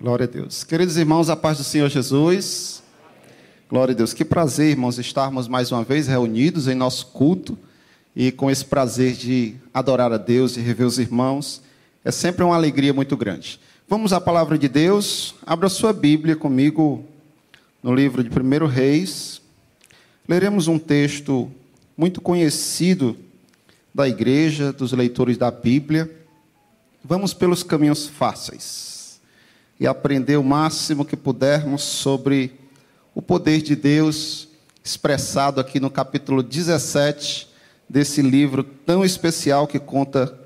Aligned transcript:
Glória 0.00 0.24
a 0.24 0.26
Deus. 0.26 0.64
Queridos 0.64 0.96
irmãos, 0.96 1.28
a 1.28 1.36
paz 1.36 1.58
do 1.58 1.64
Senhor 1.64 1.90
Jesus. 1.90 2.82
Glória 3.68 3.92
a 3.92 3.94
Deus. 3.94 4.14
Que 4.14 4.24
prazer, 4.24 4.70
irmãos, 4.70 4.98
estarmos 4.98 5.46
mais 5.46 5.70
uma 5.70 5.84
vez 5.84 6.06
reunidos 6.06 6.68
em 6.68 6.74
nosso 6.74 7.08
culto 7.08 7.58
e 8.16 8.32
com 8.32 8.50
esse 8.50 8.64
prazer 8.64 9.12
de 9.12 9.56
adorar 9.74 10.10
a 10.10 10.16
Deus 10.16 10.56
e 10.56 10.60
rever 10.60 10.86
os 10.86 10.98
irmãos. 10.98 11.60
É 12.02 12.10
sempre 12.10 12.42
uma 12.42 12.56
alegria 12.56 12.94
muito 12.94 13.14
grande. 13.14 13.60
Vamos 13.86 14.14
à 14.14 14.18
palavra 14.18 14.56
de 14.56 14.68
Deus. 14.70 15.34
Abra 15.44 15.68
sua 15.68 15.92
Bíblia 15.92 16.34
comigo 16.34 17.04
no 17.82 17.94
livro 17.94 18.24
de 18.24 18.30
1 18.30 18.66
Reis. 18.68 19.42
Leremos 20.26 20.66
um 20.66 20.78
texto 20.78 21.52
muito 21.94 22.22
conhecido 22.22 23.18
da 23.94 24.08
igreja, 24.08 24.72
dos 24.72 24.92
leitores 24.92 25.36
da 25.36 25.50
Bíblia. 25.50 26.10
Vamos 27.04 27.34
pelos 27.34 27.62
caminhos 27.62 28.06
fáceis 28.06 28.99
e 29.80 29.86
aprender 29.86 30.36
o 30.36 30.44
máximo 30.44 31.06
que 31.06 31.16
pudermos 31.16 31.82
sobre 31.82 32.52
o 33.14 33.22
poder 33.22 33.62
de 33.62 33.74
Deus 33.74 34.46
expressado 34.84 35.58
aqui 35.58 35.80
no 35.80 35.90
capítulo 35.90 36.42
17 36.42 37.48
desse 37.88 38.20
livro 38.20 38.62
tão 38.62 39.02
especial 39.02 39.66
que 39.66 39.78
conta 39.78 40.38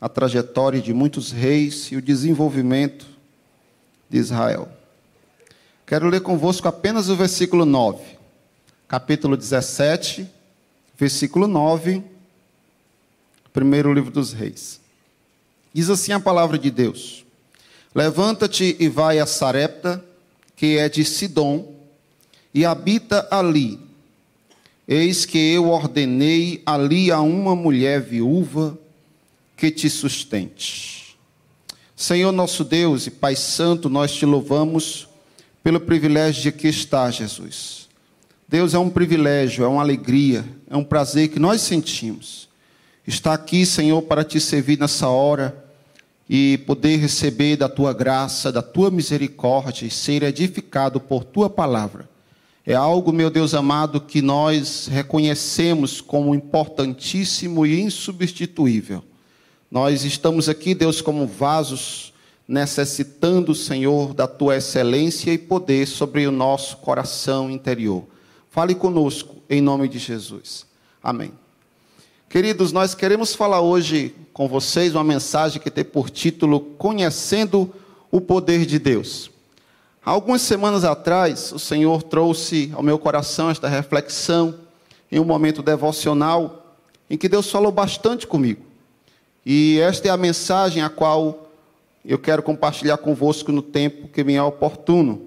a 0.00 0.08
trajetória 0.08 0.80
de 0.80 0.94
muitos 0.94 1.32
reis 1.32 1.90
e 1.90 1.96
o 1.96 2.02
desenvolvimento 2.02 3.04
de 4.08 4.18
Israel. 4.18 4.68
Quero 5.84 6.08
ler 6.08 6.20
convosco 6.20 6.68
apenas 6.68 7.08
o 7.08 7.16
versículo 7.16 7.64
9. 7.64 8.00
Capítulo 8.86 9.36
17, 9.36 10.28
versículo 10.96 11.48
9, 11.48 12.02
primeiro 13.52 13.92
livro 13.92 14.10
dos 14.10 14.32
reis. 14.32 14.80
Diz 15.74 15.90
assim 15.90 16.12
a 16.12 16.20
palavra 16.20 16.58
de 16.58 16.70
Deus: 16.70 17.24
Levanta-te 17.94 18.76
e 18.78 18.88
vai 18.88 19.18
a 19.18 19.26
Sarepta, 19.26 20.02
que 20.56 20.78
é 20.78 20.88
de 20.88 21.04
Sidom, 21.04 21.74
e 22.54 22.64
habita 22.64 23.28
ali. 23.30 23.78
Eis 24.88 25.24
que 25.24 25.38
eu 25.38 25.68
ordenei 25.68 26.62
ali 26.64 27.10
a 27.10 27.20
uma 27.20 27.54
mulher 27.54 28.00
viúva 28.00 28.78
que 29.56 29.70
te 29.70 29.88
sustente. 29.88 31.16
Senhor 31.94 32.32
nosso 32.32 32.64
Deus 32.64 33.06
e 33.06 33.10
Pai 33.10 33.36
Santo, 33.36 33.88
nós 33.88 34.12
te 34.12 34.26
louvamos 34.26 35.08
pelo 35.62 35.78
privilégio 35.78 36.42
de 36.42 36.48
aqui 36.48 36.68
estar, 36.68 37.10
Jesus. 37.10 37.88
Deus 38.48 38.74
é 38.74 38.78
um 38.78 38.90
privilégio, 38.90 39.64
é 39.64 39.68
uma 39.68 39.82
alegria, 39.82 40.44
é 40.68 40.76
um 40.76 40.82
prazer 40.82 41.28
que 41.28 41.38
nós 41.38 41.60
sentimos. 41.60 42.48
Está 43.06 43.34
aqui, 43.34 43.64
Senhor, 43.64 44.02
para 44.02 44.24
te 44.24 44.40
servir 44.40 44.78
nessa 44.78 45.08
hora 45.08 45.61
e 46.28 46.58
poder 46.66 46.96
receber 46.96 47.56
da 47.56 47.68
tua 47.68 47.92
graça, 47.92 48.52
da 48.52 48.62
tua 48.62 48.90
misericórdia 48.90 49.86
e 49.86 49.90
ser 49.90 50.22
edificado 50.22 51.00
por 51.00 51.24
tua 51.24 51.50
palavra. 51.50 52.08
É 52.64 52.74
algo, 52.74 53.12
meu 53.12 53.28
Deus 53.28 53.54
amado, 53.54 54.00
que 54.00 54.22
nós 54.22 54.86
reconhecemos 54.86 56.00
como 56.00 56.34
importantíssimo 56.34 57.66
e 57.66 57.80
insubstituível. 57.80 59.02
Nós 59.70 60.04
estamos 60.04 60.48
aqui, 60.48 60.74
Deus, 60.74 61.00
como 61.00 61.26
vasos, 61.26 62.12
necessitando, 62.46 63.54
Senhor, 63.54 64.14
da 64.14 64.28
tua 64.28 64.56
excelência 64.56 65.32
e 65.32 65.38
poder 65.38 65.86
sobre 65.86 66.26
o 66.26 66.30
nosso 66.30 66.76
coração 66.76 67.50
interior. 67.50 68.04
Fale 68.48 68.74
conosco, 68.74 69.36
em 69.48 69.60
nome 69.60 69.88
de 69.88 69.98
Jesus. 69.98 70.66
Amém. 71.02 71.41
Queridos, 72.32 72.72
nós 72.72 72.94
queremos 72.94 73.34
falar 73.34 73.60
hoje 73.60 74.14
com 74.32 74.48
vocês 74.48 74.94
uma 74.94 75.04
mensagem 75.04 75.60
que 75.60 75.70
tem 75.70 75.84
por 75.84 76.08
título 76.08 76.60
Conhecendo 76.78 77.70
o 78.10 78.22
Poder 78.22 78.64
de 78.64 78.78
Deus. 78.78 79.30
Há 80.02 80.12
algumas 80.12 80.40
semanas 80.40 80.82
atrás, 80.82 81.52
o 81.52 81.58
Senhor 81.58 82.02
trouxe 82.02 82.72
ao 82.74 82.82
meu 82.82 82.98
coração 82.98 83.50
esta 83.50 83.68
reflexão 83.68 84.54
em 85.10 85.20
um 85.20 85.24
momento 85.24 85.62
devocional 85.62 86.74
em 87.10 87.18
que 87.18 87.28
Deus 87.28 87.50
falou 87.50 87.70
bastante 87.70 88.26
comigo. 88.26 88.62
E 89.44 89.78
esta 89.80 90.08
é 90.08 90.10
a 90.10 90.16
mensagem 90.16 90.82
a 90.82 90.88
qual 90.88 91.50
eu 92.02 92.18
quero 92.18 92.42
compartilhar 92.42 92.96
convosco 92.96 93.52
no 93.52 93.60
tempo 93.60 94.08
que 94.08 94.24
me 94.24 94.36
é 94.36 94.42
oportuno. 94.42 95.20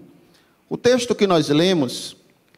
O 0.68 0.76
texto 0.76 1.14
que 1.14 1.28
nós 1.28 1.50
lemos, 1.50 2.18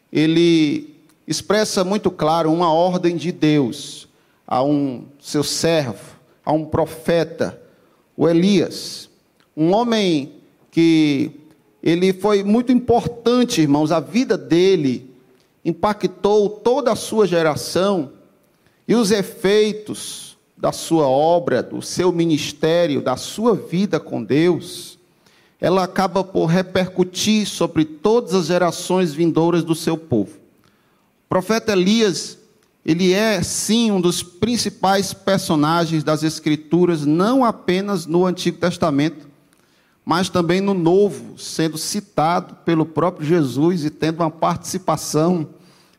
ele 0.10 0.96
expressa 1.28 1.84
muito 1.84 2.10
claro 2.10 2.50
uma 2.50 2.72
ordem 2.72 3.18
de 3.18 3.34
Deus 3.34 4.07
a 4.48 4.64
um 4.64 5.06
seu 5.20 5.44
servo, 5.44 6.16
a 6.46 6.54
um 6.54 6.64
profeta, 6.64 7.62
o 8.16 8.28
Elias, 8.30 9.10
um 9.56 9.74
homem 9.74 10.34
que 10.72 11.32
ele 11.84 12.14
foi 12.14 12.44
muito 12.44 12.72
importante, 12.72 13.62
irmãos, 13.62 13.92
a 13.92 14.00
vida 14.00 14.38
dele 14.38 15.12
impactou 15.66 16.50
toda 16.50 16.92
a 16.92 16.96
sua 16.96 17.28
geração 17.28 18.14
e 18.88 18.96
os 18.96 19.12
efeitos 19.12 20.38
da 20.56 20.72
sua 20.72 21.08
obra, 21.08 21.62
do 21.62 21.82
seu 21.82 22.12
ministério, 22.12 23.02
da 23.02 23.16
sua 23.16 23.54
vida 23.54 24.00
com 24.00 24.24
Deus, 24.24 24.98
ela 25.60 25.84
acaba 25.84 26.24
por 26.24 26.46
repercutir 26.46 27.48
sobre 27.48 27.86
todas 27.86 28.34
as 28.34 28.46
gerações 28.48 29.14
vindouras 29.14 29.64
do 29.64 29.76
seu 29.76 29.98
povo. 29.98 30.38
O 31.26 31.30
profeta 31.30 31.74
Elias, 31.74 32.37
ele 32.88 33.12
é 33.12 33.44
sim 33.44 33.92
um 33.92 34.00
dos 34.00 34.24
principais 34.24 35.14
personagens 35.14 36.06
das 36.06 36.24
Escrituras, 36.24 37.06
não 37.06 37.44
apenas 37.44 38.06
no 38.06 38.26
Antigo 38.26 38.58
Testamento, 38.60 39.28
mas 40.06 40.30
também 40.30 40.62
no 40.62 40.74
Novo, 40.74 41.38
sendo 41.38 41.78
citado 41.78 42.56
pelo 42.64 42.86
próprio 42.86 43.28
Jesus 43.28 43.84
e 43.84 43.90
tendo 43.90 44.22
uma 44.22 44.32
participação 44.32 45.50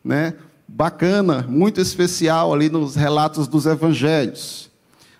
né, 0.02 0.32
bacana, 0.66 1.44
muito 1.46 1.78
especial 1.78 2.54
ali 2.54 2.70
nos 2.70 2.96
relatos 2.96 3.46
dos 3.46 3.66
Evangelhos. 3.66 4.70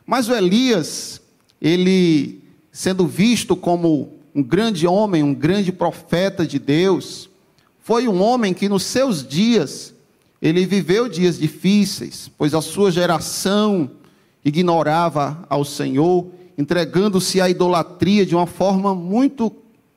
Mas 0.06 0.26
o 0.26 0.34
Elias, 0.34 1.20
ele 1.60 2.42
sendo 2.72 3.06
visto 3.06 3.54
como 3.54 4.14
um 4.34 4.42
grande 4.42 4.86
homem, 4.86 5.22
um 5.22 5.34
grande 5.34 5.70
profeta 5.70 6.46
de 6.46 6.58
Deus, 6.58 7.28
foi 7.78 8.08
um 8.08 8.22
homem 8.22 8.54
que 8.54 8.70
nos 8.70 8.84
seus 8.84 9.22
dias 9.22 9.92
ele 10.40 10.64
viveu 10.66 11.08
dias 11.08 11.38
difíceis, 11.38 12.30
pois 12.38 12.54
a 12.54 12.62
sua 12.62 12.92
geração 12.92 13.90
ignorava 14.44 15.44
ao 15.48 15.64
Senhor, 15.64 16.28
entregando-se 16.56 17.40
à 17.40 17.50
idolatria 17.50 18.24
de 18.24 18.36
uma 18.36 18.46
forma 18.46 18.94
muito 18.94 19.52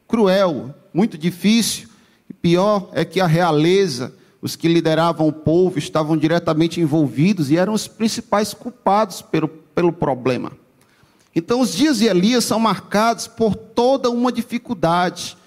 cruel, 0.07 0.73
muito 0.93 1.17
difícil. 1.17 1.87
E 2.27 2.33
pior 2.33 2.89
é 2.93 3.05
que 3.05 3.21
a 3.21 3.27
realeza, 3.27 4.13
os 4.41 4.55
que 4.55 4.67
lideravam 4.67 5.27
o 5.27 5.33
povo, 5.33 5.77
estavam 5.77 6.17
diretamente 6.17 6.81
envolvidos 6.81 7.51
e 7.51 7.57
eram 7.57 7.73
os 7.73 7.87
principais 7.87 8.53
culpados 8.53 9.21
pelo, 9.21 9.47
pelo 9.47 9.93
problema. 9.93 10.51
Então, 11.35 11.61
os 11.61 11.71
dias 11.73 11.99
de 11.99 12.05
Elias 12.05 12.45
são 12.45 12.59
marcados 12.59 13.27
por 13.27 13.55
toda 13.55 14.09
uma 14.09 14.31
dificuldade. 14.31 15.37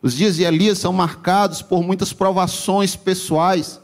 Os 0.00 0.14
dias 0.14 0.36
de 0.36 0.44
Elias 0.44 0.78
são 0.78 0.92
marcados 0.92 1.60
por 1.60 1.82
muitas 1.82 2.12
provações 2.12 2.94
pessoais 2.94 3.80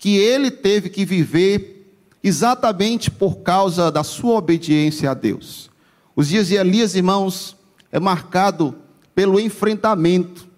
que 0.00 0.16
ele 0.16 0.50
teve 0.50 0.88
que 0.88 1.04
viver 1.04 1.94
exatamente 2.24 3.10
por 3.10 3.40
causa 3.40 3.92
da 3.92 4.02
sua 4.02 4.38
obediência 4.38 5.10
a 5.10 5.14
Deus. 5.14 5.70
Os 6.16 6.28
dias 6.28 6.48
de 6.48 6.54
Elias, 6.54 6.94
irmãos, 6.94 7.54
é 7.92 8.00
marcado 8.00 8.74
pelo 9.14 9.38
enfrentamento 9.38 10.48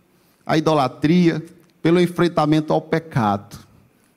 à 0.47 0.57
idolatria, 0.57 1.45
pelo 1.83 2.01
enfrentamento 2.01 2.73
ao 2.73 2.81
pecado. 2.81 3.59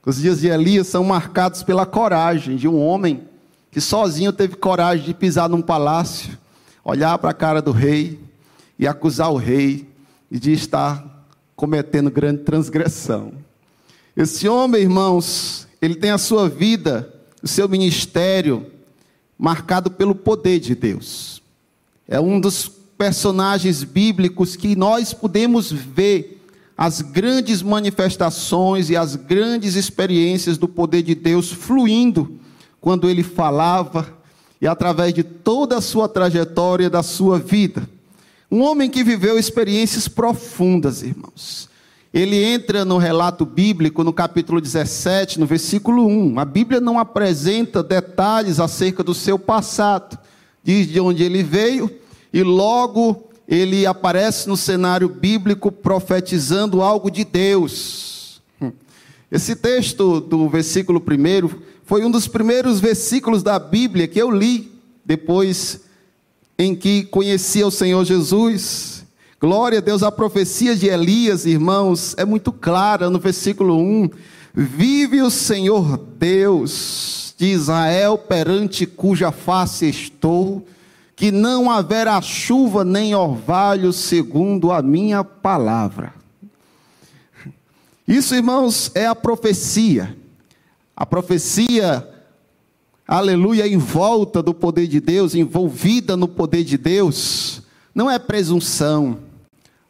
Os 0.05 0.17
dias 0.17 0.41
de 0.41 0.47
Elias 0.47 0.85
são 0.85 1.03
marcados 1.03 1.63
pela 1.63 1.87
coragem 1.87 2.55
de 2.55 2.67
um 2.67 2.79
homem 2.79 3.23
que 3.71 3.81
sozinho 3.81 4.31
teve 4.31 4.55
coragem 4.55 5.05
de 5.05 5.13
pisar 5.15 5.49
num 5.49 5.61
palácio, 5.61 6.37
olhar 6.83 7.17
para 7.17 7.31
a 7.31 7.33
cara 7.33 7.63
do 7.63 7.71
rei 7.71 8.19
e 8.77 8.87
acusar 8.87 9.31
o 9.31 9.37
rei 9.37 9.89
de 10.29 10.53
estar 10.53 11.25
cometendo 11.55 12.11
grande 12.11 12.43
transgressão. 12.43 13.44
Esse 14.15 14.47
homem, 14.47 14.83
irmãos, 14.83 15.67
ele 15.81 15.95
tem 15.95 16.09
a 16.09 16.17
sua 16.17 16.47
vida, 16.47 17.13
o 17.43 17.47
seu 17.49 17.67
ministério 17.67 18.71
marcado 19.37 19.91
pelo 19.91 20.15
poder 20.15 20.57
de 20.59 20.73
Deus. 20.73 21.41
É 22.07 22.17
um 22.17 22.39
dos 22.39 22.71
personagens 22.97 23.83
bíblicos 23.83 24.55
que 24.55 24.73
nós 24.73 25.13
podemos 25.13 25.69
ver 25.69 26.41
as 26.77 27.01
grandes 27.01 27.61
manifestações 27.61 28.89
e 28.89 28.95
as 28.95 29.17
grandes 29.17 29.75
experiências 29.75 30.57
do 30.57 30.67
poder 30.67 31.03
de 31.03 31.13
Deus 31.13 31.51
fluindo 31.51 32.39
quando 32.79 33.09
ele 33.09 33.23
falava 33.23 34.07
e 34.61 34.67
através 34.67 35.13
de 35.13 35.23
toda 35.23 35.77
a 35.77 35.81
sua 35.81 36.07
trajetória 36.07 36.89
da 36.89 37.03
sua 37.03 37.37
vida. 37.37 37.89
Um 38.49 38.61
homem 38.61 38.89
que 38.89 39.03
viveu 39.03 39.37
experiências 39.37 40.07
profundas, 40.07 41.03
irmãos 41.03 41.74
ele 42.15 42.41
entra 42.41 42.85
no 42.85 42.97
relato 42.97 43.45
bíblico 43.45 44.01
no 44.01 44.13
capítulo 44.13 44.61
17, 44.61 45.37
no 45.37 45.45
versículo 45.45 46.07
1. 46.07 46.39
A 46.39 46.45
Bíblia 46.45 46.79
não 46.79 46.97
apresenta 46.97 47.83
detalhes 47.83 48.57
acerca 48.57 49.03
do 49.03 49.13
seu 49.13 49.37
passado. 49.37 50.17
Diz 50.63 50.87
de 50.87 50.97
onde 50.97 51.23
ele 51.23 51.43
veio 51.43 51.91
e 52.31 52.41
logo 52.41 53.25
ele 53.45 53.85
aparece 53.85 54.47
no 54.47 54.55
cenário 54.55 55.09
bíblico 55.09 55.69
profetizando 55.69 56.81
algo 56.81 57.11
de 57.11 57.25
Deus. 57.25 58.41
Esse 59.29 59.53
texto 59.53 60.21
do 60.21 60.47
versículo 60.47 61.03
1 61.05 61.49
foi 61.83 62.05
um 62.05 62.09
dos 62.09 62.29
primeiros 62.29 62.79
versículos 62.79 63.43
da 63.43 63.59
Bíblia 63.59 64.07
que 64.07 64.21
eu 64.21 64.31
li 64.31 64.71
depois 65.03 65.81
em 66.57 66.73
que 66.73 67.03
conheci 67.03 67.61
o 67.61 67.69
Senhor 67.69 68.05
Jesus. 68.05 68.94
Glória 69.45 69.77
a 69.77 69.81
Deus, 69.81 70.01
a 70.01 70.11
profecia 70.11 70.75
de 70.75 70.87
Elias, 70.87 71.45
irmãos, 71.45 72.15
é 72.17 72.25
muito 72.25 72.51
clara 72.51 73.11
no 73.11 73.19
versículo 73.19 73.77
1. 73.77 74.09
Vive 74.51 75.21
o 75.21 75.29
Senhor 75.29 75.97
Deus 76.17 77.35
de 77.37 77.45
Israel, 77.45 78.17
perante 78.17 78.87
cuja 78.87 79.31
face 79.31 79.87
estou, 79.87 80.65
que 81.15 81.29
não 81.31 81.69
haverá 81.69 82.19
chuva 82.23 82.83
nem 82.83 83.13
orvalho, 83.13 83.93
segundo 83.93 84.71
a 84.71 84.81
minha 84.81 85.23
palavra. 85.23 86.11
Isso, 88.07 88.33
irmãos, 88.33 88.89
é 88.95 89.05
a 89.05 89.13
profecia. 89.13 90.17
A 90.97 91.05
profecia, 91.05 92.03
aleluia, 93.07 93.67
em 93.67 93.77
volta 93.77 94.41
do 94.41 94.55
poder 94.55 94.87
de 94.87 94.99
Deus, 94.99 95.35
envolvida 95.35 96.17
no 96.17 96.27
poder 96.27 96.63
de 96.63 96.79
Deus, 96.79 97.61
não 97.93 98.09
é 98.09 98.17
presunção, 98.17 99.19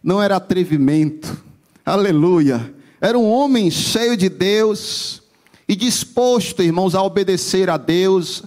não 0.05 0.21
era 0.21 0.35
atrevimento, 0.35 1.35
aleluia. 1.83 2.71
Era 3.01 3.17
um 3.17 3.27
homem 3.27 3.71
cheio 3.71 4.15
de 4.15 4.29
Deus 4.29 5.23
e 5.67 5.75
disposto, 5.75 6.61
irmãos, 6.61 6.93
a 6.93 7.01
obedecer 7.01 7.71
a 7.71 7.75
Deus, 7.75 8.43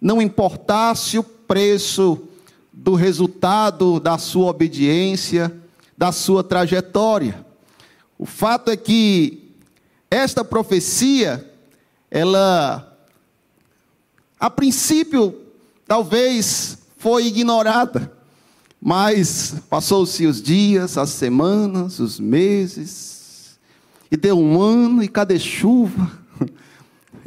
não 0.00 0.22
importasse 0.22 1.18
o 1.18 1.24
preço 1.24 2.16
do 2.72 2.94
resultado 2.94 3.98
da 3.98 4.18
sua 4.18 4.50
obediência, 4.50 5.52
da 5.98 6.12
sua 6.12 6.44
trajetória. 6.44 7.44
O 8.16 8.24
fato 8.24 8.70
é 8.70 8.76
que 8.76 9.50
esta 10.08 10.44
profecia 10.44 11.44
ela, 12.08 12.96
a 14.38 14.48
princípio, 14.48 15.40
talvez 15.88 16.78
foi 16.96 17.26
ignorada, 17.26 18.12
mas 18.80 19.56
passou-se 19.68 20.24
os 20.26 20.40
dias, 20.40 20.96
as 20.96 21.10
semanas, 21.10 21.98
os 21.98 22.18
meses, 22.18 23.58
e 24.10 24.16
deu 24.16 24.38
um 24.38 24.60
ano 24.60 25.02
e 25.02 25.08
cadê 25.08 25.38
chuva? 25.38 26.18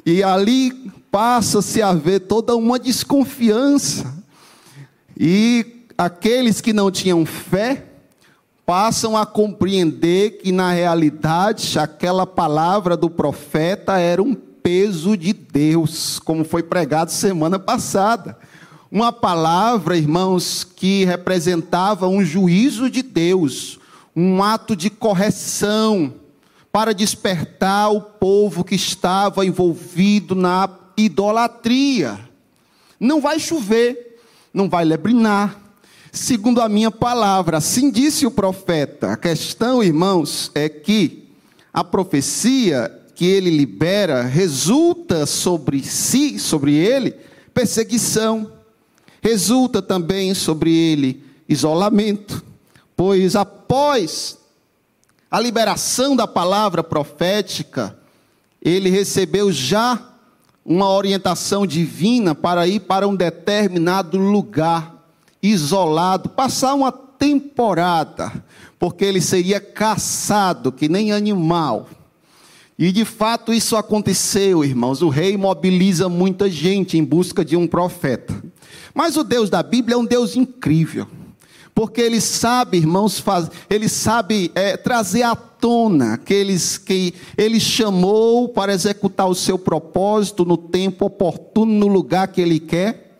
E 0.05 0.21
ali 0.21 0.91
passa-se 1.09 1.81
a 1.81 1.93
ver 1.93 2.19
toda 2.19 2.57
uma 2.57 2.77
desconfiança. 2.77 4.13
E 5.17 5.85
aqueles 5.97 6.59
que 6.59 6.73
não 6.73 6.91
tinham 6.91 7.25
fé 7.25 7.85
passam 8.65 9.15
a 9.15 9.25
compreender 9.25 10.39
que 10.41 10.51
na 10.51 10.73
realidade 10.73 11.79
aquela 11.79 12.25
palavra 12.25 12.97
do 12.97 13.09
profeta 13.09 13.97
era 13.97 14.21
um 14.21 14.33
peso 14.33 15.15
de 15.15 15.31
Deus, 15.33 16.19
como 16.19 16.43
foi 16.43 16.63
pregado 16.63 17.11
semana 17.11 17.59
passada. 17.59 18.37
Uma 18.95 19.11
palavra, 19.11 19.97
irmãos, 19.97 20.63
que 20.63 21.03
representava 21.03 22.07
um 22.07 22.23
juízo 22.23 22.91
de 22.91 23.01
Deus, 23.01 23.79
um 24.15 24.43
ato 24.43 24.75
de 24.75 24.87
correção 24.87 26.13
para 26.71 26.93
despertar 26.93 27.91
o 27.91 27.99
povo 27.99 28.63
que 28.63 28.75
estava 28.75 29.43
envolvido 29.47 30.35
na 30.35 30.69
idolatria. 30.95 32.19
Não 32.99 33.19
vai 33.19 33.39
chover, 33.39 34.19
não 34.53 34.69
vai 34.69 34.85
lebrinar, 34.85 35.59
segundo 36.11 36.61
a 36.61 36.69
minha 36.69 36.91
palavra, 36.91 37.57
assim 37.57 37.89
disse 37.89 38.27
o 38.27 38.31
profeta. 38.31 39.13
A 39.13 39.17
questão, 39.17 39.83
irmãos, 39.83 40.51
é 40.53 40.69
que 40.69 41.29
a 41.73 41.83
profecia 41.83 42.95
que 43.15 43.25
ele 43.25 43.49
libera 43.49 44.21
resulta 44.21 45.25
sobre 45.25 45.83
si, 45.83 46.37
sobre 46.37 46.75
ele, 46.75 47.15
perseguição. 47.55 48.52
Resulta 49.23 49.81
também 49.81 50.33
sobre 50.33 50.75
ele 50.75 51.23
isolamento, 51.47 52.43
pois 52.93 53.37
após 53.37 54.37
a 55.31 55.39
liberação 55.39 56.13
da 56.13 56.27
palavra 56.27 56.83
profética, 56.83 57.97
ele 58.61 58.89
recebeu 58.89 59.49
já 59.49 59.97
uma 60.65 60.89
orientação 60.89 61.65
divina 61.65 62.35
para 62.35 62.67
ir 62.67 62.81
para 62.81 63.07
um 63.07 63.15
determinado 63.15 64.17
lugar, 64.17 64.93
isolado, 65.41 66.27
passar 66.27 66.73
uma 66.73 66.91
temporada, 66.91 68.43
porque 68.77 69.05
ele 69.05 69.21
seria 69.21 69.61
caçado 69.61 70.69
que 70.69 70.89
nem 70.89 71.13
animal 71.13 71.87
e 72.77 72.91
de 72.91 73.05
fato 73.05 73.53
isso 73.53 73.75
aconteceu, 73.75 74.63
irmãos. 74.63 75.01
O 75.01 75.09
rei 75.09 75.37
mobiliza 75.37 76.09
muita 76.09 76.49
gente 76.49 76.97
em 76.97 77.03
busca 77.03 77.45
de 77.45 77.55
um 77.55 77.67
profeta. 77.67 78.33
Mas 78.93 79.17
o 79.17 79.23
Deus 79.23 79.49
da 79.49 79.63
Bíblia 79.63 79.95
é 79.95 79.97
um 79.97 80.05
Deus 80.05 80.35
incrível. 80.35 81.07
Porque 81.73 82.01
ele 82.01 82.21
sabe, 82.21 82.77
irmãos, 82.77 83.19
faz, 83.19 83.49
ele 83.67 83.89
sabe 83.89 84.51
é, 84.53 84.77
trazer 84.77 85.23
à 85.23 85.35
tona 85.35 86.13
aqueles 86.13 86.77
que 86.77 87.15
ele 87.35 87.59
chamou 87.59 88.49
para 88.49 88.73
executar 88.73 89.27
o 89.27 89.33
seu 89.33 89.57
propósito 89.57 90.45
no 90.45 90.55
tempo 90.55 91.05
oportuno, 91.05 91.73
no 91.73 91.87
lugar 91.87 92.27
que 92.27 92.41
ele 92.41 92.59
quer. 92.59 93.17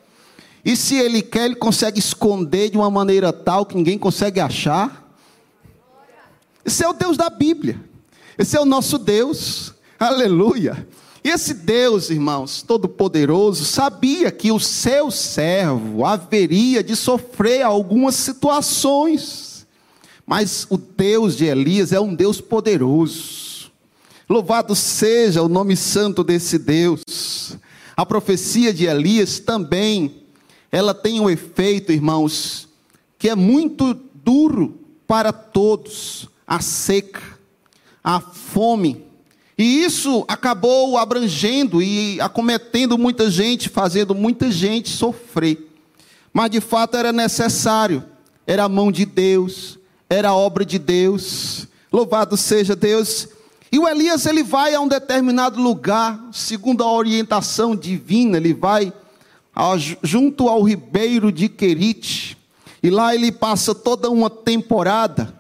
E 0.64 0.76
se 0.76 0.96
ele 0.96 1.22
quer, 1.22 1.46
ele 1.46 1.56
consegue 1.56 2.00
esconder 2.00 2.70
de 2.70 2.78
uma 2.78 2.92
maneira 2.92 3.34
tal 3.34 3.66
que 3.66 3.76
ninguém 3.76 3.98
consegue 3.98 4.40
achar. 4.40 5.04
Esse 6.64 6.84
é 6.84 6.88
o 6.88 6.94
Deus 6.94 7.18
da 7.18 7.30
Bíblia. 7.30 7.80
Esse 8.38 8.56
é 8.56 8.62
o 8.62 8.66
nosso 8.66 8.98
Deus, 8.98 9.74
aleluia. 10.00 10.88
E 11.24 11.30
esse 11.30 11.54
Deus, 11.54 12.10
irmãos, 12.10 12.62
todo-poderoso, 12.62 13.64
sabia 13.64 14.30
que 14.30 14.52
o 14.52 14.60
seu 14.60 15.10
servo 15.10 16.04
haveria 16.06 16.84
de 16.84 16.96
sofrer 16.96 17.62
algumas 17.62 18.16
situações, 18.16 19.66
mas 20.28 20.68
o 20.70 20.78
Deus 20.78 21.38
de 21.38 21.46
Elias 21.46 21.94
é 21.94 22.00
um 22.00 22.14
Deus 22.14 22.42
poderoso. 22.42 23.72
Louvado 24.30 24.76
seja 24.76 25.42
o 25.42 25.48
nome 25.48 25.78
santo 25.78 26.24
desse 26.24 26.58
Deus. 26.58 27.58
A 27.96 28.06
profecia 28.06 28.74
de 28.74 28.86
Elias 28.86 29.40
também, 29.40 30.24
ela 30.72 30.94
tem 30.94 31.22
um 31.22 31.30
efeito, 31.30 31.94
irmãos, 31.94 32.68
que 33.18 33.30
é 33.30 33.36
muito 33.36 33.94
duro 34.16 34.78
para 35.08 35.32
todos: 35.32 36.28
a 36.46 36.60
seca 36.60 37.22
a 38.04 38.20
fome. 38.20 39.13
E 39.58 39.84
isso 39.84 40.26
acabou 40.28 40.98
abrangendo 40.98 41.82
e 41.82 42.20
acometendo 42.20 42.98
muita 42.98 43.30
gente, 43.30 43.70
fazendo 43.70 44.16
muita 44.16 44.52
gente 44.52 44.90
sofrer. 44.90 45.70
Mas 46.34 46.50
de 46.50 46.60
fato 46.60 46.98
era 46.98 47.12
necessário, 47.12 48.04
era 48.48 48.64
a 48.64 48.70
mão 48.70 48.92
de 48.92 49.06
Deus, 49.06 49.78
era 50.10 50.30
a 50.30 50.36
obra 50.36 50.66
de 50.66 50.80
Deus. 50.80 51.68
Louvado 51.92 52.36
seja 52.36 52.76
Deus. 52.76 53.28
E 53.72 53.78
o 53.78 53.88
Elias 53.88 54.26
ele 54.26 54.44
vai 54.44 54.74
a 54.74 54.82
um 54.82 54.88
determinado 54.88 55.62
lugar, 55.62 56.20
segundo 56.32 56.84
a 56.84 56.92
orientação 56.92 57.76
divina, 57.76 58.38
ele 58.38 58.54
vai 58.54 58.92
junto 60.02 60.50
ao 60.50 60.64
ribeiro 60.64 61.32
de 61.32 61.48
Querite. 61.48 62.38
E 62.82 62.90
lá 62.90 63.14
ele 63.14 63.32
passa 63.32 63.74
toda 63.76 64.10
uma 64.10 64.30
temporada 64.30 65.34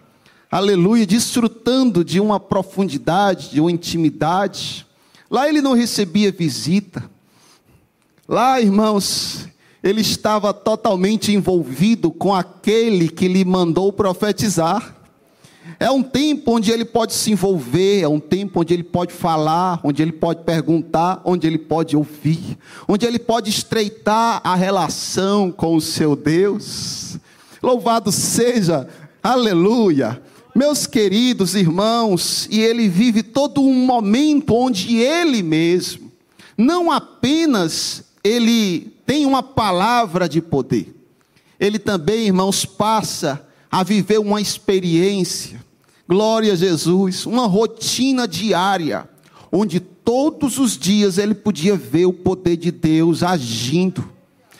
aleluia, 0.53 1.03
desfrutando 1.03 2.05
de 2.05 2.19
uma 2.19 2.39
profundidade, 2.39 3.50
de 3.50 3.60
uma 3.60 3.72
intimidade. 3.72 4.86
Lá 5.27 5.50
ele 5.50 5.63
não 5.63 5.74
recebia 5.74 6.31
visita. 6.31 7.10
Lá, 8.27 8.62
irmãos, 8.62 9.48
ele 9.83 10.01
estava 10.01 10.53
totalmente 10.53 11.33
envolvido 11.33 12.12
com 12.12 12.36
aquele 12.36 13.10
que 13.10 13.27
lhe 13.27 13.43
mandou 13.43 13.91
profetizar. 13.91 14.95
É 15.79 15.89
um 15.89 16.03
tempo 16.03 16.51
onde 16.51 16.69
ele 16.72 16.86
pode 16.86 17.13
se 17.13 17.31
envolver, 17.31 18.01
é 18.01 18.07
um 18.07 18.19
tempo 18.19 18.62
onde 18.62 18.75
ele 18.75 18.83
pode 18.83 19.12
falar, 19.12 19.79
onde 19.83 20.03
ele 20.03 20.12
pode 20.12 20.43
perguntar, 20.43 21.19
onde 21.25 21.48
ele 21.48 21.57
pode 21.57 21.98
ouvir, 21.98 22.60
onde 22.88 23.07
ele 23.07 23.17
pode 23.17 23.50
estreitar 23.50 24.39
a 24.43 24.53
relação 24.53 25.51
com 25.51 25.75
o 25.75 25.81
seu 25.81 26.15
Deus. 26.15 27.17
Louvado 27.60 28.12
seja, 28.12 28.88
aleluia, 29.24 30.22
meus 30.55 30.86
queridos 30.86 31.55
irmãos, 31.55 32.48
e 32.51 32.62
ele 32.62 32.88
vive 32.88 33.24
todo 33.24 33.62
um 33.62 33.74
momento 33.74 34.53
onde 34.55 34.98
ele 34.98 35.41
mesmo, 35.41 36.12
não 36.57 36.91
apenas 36.91 38.03
ele 38.24 38.93
tem 39.05 39.25
uma 39.25 39.41
palavra 39.41 40.29
de 40.29 40.41
poder, 40.41 40.93
ele 41.60 41.79
também, 41.79 42.27
irmãos, 42.27 42.65
passa 42.65 43.48
a 43.72 43.83
viver 43.83 44.19
uma 44.19 44.39
experiência, 44.39 45.63
glória 46.07 46.53
a 46.53 46.55
Jesus, 46.55 47.25
uma 47.25 47.48
rotina 47.48 48.27
diária, 48.27 49.10
onde 49.51 49.79
todos 49.79 50.60
os 50.60 50.77
dias 50.77 51.17
ele 51.17 51.33
podia 51.33 51.75
ver 51.75 52.05
o 52.05 52.13
poder 52.13 52.57
de 52.57 52.72
Deus 52.72 53.24
agindo, 53.24 54.12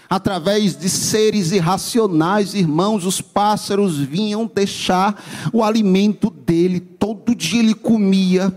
através 0.10 0.75
de 0.75 0.89
seres 0.89 1.51
irracionais, 1.51 2.53
irmãos, 2.53 3.05
os 3.05 3.22
pássaros 3.22 3.98
vinham 3.98 4.50
deixar 4.53 5.24
o 5.51 5.63
alimento 5.63 6.29
dele, 6.29 6.79
todo 6.79 7.36
dia 7.36 7.60
ele 7.60 7.74
comia, 7.74 8.53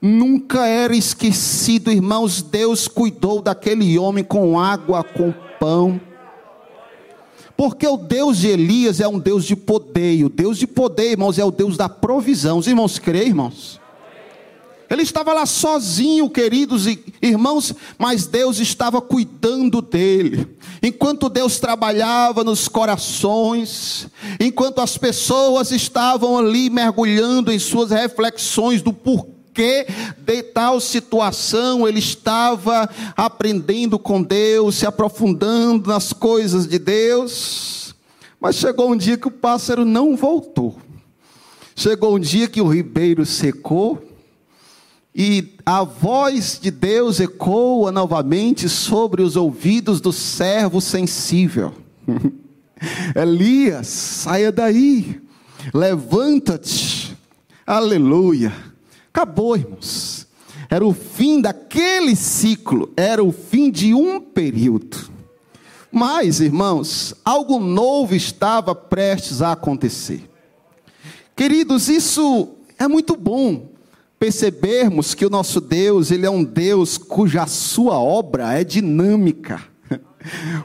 nunca 0.00 0.66
era 0.66 0.94
esquecido, 0.94 1.90
irmãos, 1.90 2.42
Deus 2.42 2.86
cuidou 2.86 3.42
daquele 3.42 3.98
homem 3.98 4.24
com 4.24 4.58
água, 4.58 5.02
com 5.02 5.32
pão. 5.58 6.00
Porque 7.56 7.86
o 7.86 7.96
Deus 7.96 8.38
de 8.38 8.48
Elias 8.48 9.00
é 9.00 9.08
um 9.08 9.18
Deus 9.18 9.44
de 9.44 9.54
poder, 9.54 10.14
e 10.14 10.24
o 10.24 10.30
Deus 10.30 10.58
de 10.58 10.66
poder, 10.66 11.12
irmãos, 11.12 11.38
é 11.38 11.44
o 11.44 11.50
Deus 11.50 11.76
da 11.76 11.88
provisão. 11.88 12.58
Os 12.58 12.66
irmãos 12.66 12.98
creem, 12.98 13.28
irmãos? 13.28 13.79
Ele 14.90 15.02
estava 15.02 15.32
lá 15.32 15.46
sozinho, 15.46 16.28
queridos 16.28 16.84
irmãos, 17.22 17.72
mas 17.96 18.26
Deus 18.26 18.58
estava 18.58 19.00
cuidando 19.00 19.80
dele. 19.80 20.48
Enquanto 20.82 21.28
Deus 21.28 21.60
trabalhava 21.60 22.42
nos 22.42 22.66
corações, 22.66 24.08
enquanto 24.40 24.80
as 24.80 24.98
pessoas 24.98 25.70
estavam 25.70 26.36
ali 26.36 26.68
mergulhando 26.68 27.52
em 27.52 27.58
suas 27.58 27.92
reflexões 27.92 28.82
do 28.82 28.92
porquê 28.92 29.86
de 30.18 30.42
tal 30.42 30.80
situação, 30.80 31.86
ele 31.86 32.00
estava 32.00 32.90
aprendendo 33.16 33.96
com 33.96 34.20
Deus, 34.20 34.74
se 34.74 34.86
aprofundando 34.86 35.88
nas 35.88 36.12
coisas 36.12 36.66
de 36.66 36.80
Deus. 36.80 37.94
Mas 38.40 38.56
chegou 38.56 38.90
um 38.90 38.96
dia 38.96 39.16
que 39.16 39.28
o 39.28 39.30
pássaro 39.30 39.84
não 39.84 40.16
voltou. 40.16 40.76
Chegou 41.76 42.16
um 42.16 42.18
dia 42.18 42.48
que 42.48 42.60
o 42.60 42.66
ribeiro 42.66 43.24
secou 43.24 44.09
e 45.14 45.56
a 45.66 45.82
voz 45.82 46.58
de 46.60 46.70
Deus 46.70 47.18
ecoa 47.18 47.90
novamente 47.90 48.68
sobre 48.68 49.22
os 49.22 49.36
ouvidos 49.36 50.00
do 50.00 50.12
servo 50.12 50.80
sensível. 50.80 51.74
Elias, 53.14 53.88
saia 53.88 54.52
daí, 54.52 55.20
levanta-te, 55.74 57.16
aleluia. 57.66 58.52
Acabou, 59.12 59.56
irmãos. 59.56 60.26
Era 60.70 60.86
o 60.86 60.92
fim 60.92 61.40
daquele 61.40 62.14
ciclo, 62.14 62.92
era 62.96 63.22
o 63.22 63.32
fim 63.32 63.70
de 63.70 63.92
um 63.92 64.20
período. 64.20 65.10
Mas, 65.90 66.40
irmãos, 66.40 67.12
algo 67.24 67.58
novo 67.58 68.14
estava 68.14 68.72
prestes 68.72 69.42
a 69.42 69.52
acontecer. 69.52 70.30
Queridos, 71.34 71.88
isso 71.88 72.50
é 72.78 72.86
muito 72.86 73.16
bom, 73.16 73.68
percebermos 74.20 75.14
que 75.14 75.24
o 75.24 75.30
nosso 75.30 75.62
Deus, 75.62 76.10
ele 76.10 76.26
é 76.26 76.30
um 76.30 76.44
Deus 76.44 76.98
cuja 76.98 77.46
sua 77.46 77.98
obra 77.98 78.52
é 78.52 78.62
dinâmica, 78.62 79.62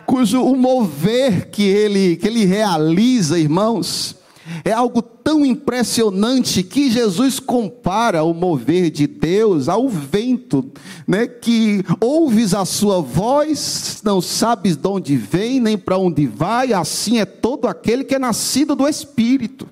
cujo 0.06 0.44
o 0.44 0.58
mover 0.58 1.50
que 1.50 1.64
ele, 1.64 2.18
que 2.18 2.28
ele 2.28 2.44
realiza, 2.44 3.40
irmãos, 3.40 4.18
é 4.66 4.74
algo 4.74 5.02
tão 5.02 5.46
impressionante 5.46 6.64
que 6.64 6.92
Jesus 6.92 7.40
compara 7.40 8.24
o 8.24 8.34
mover 8.34 8.92
de 8.92 9.08
Deus 9.08 9.70
ao 9.70 9.88
vento, 9.88 10.70
né? 11.08 11.26
Que 11.26 11.82
ouves 12.02 12.54
a 12.54 12.66
sua 12.66 13.02
voz, 13.02 14.02
não 14.04 14.22
sabes 14.22 14.76
de 14.76 14.88
onde 14.88 15.16
vem 15.16 15.62
nem 15.62 15.78
para 15.78 15.98
onde 15.98 16.28
vai, 16.28 16.74
assim 16.74 17.20
é 17.20 17.26
todo 17.26 17.70
aquele 17.70 18.04
que 18.04 18.16
é 18.16 18.20
nascido 18.20 18.76
do 18.76 18.86
Espírito. 18.86 19.68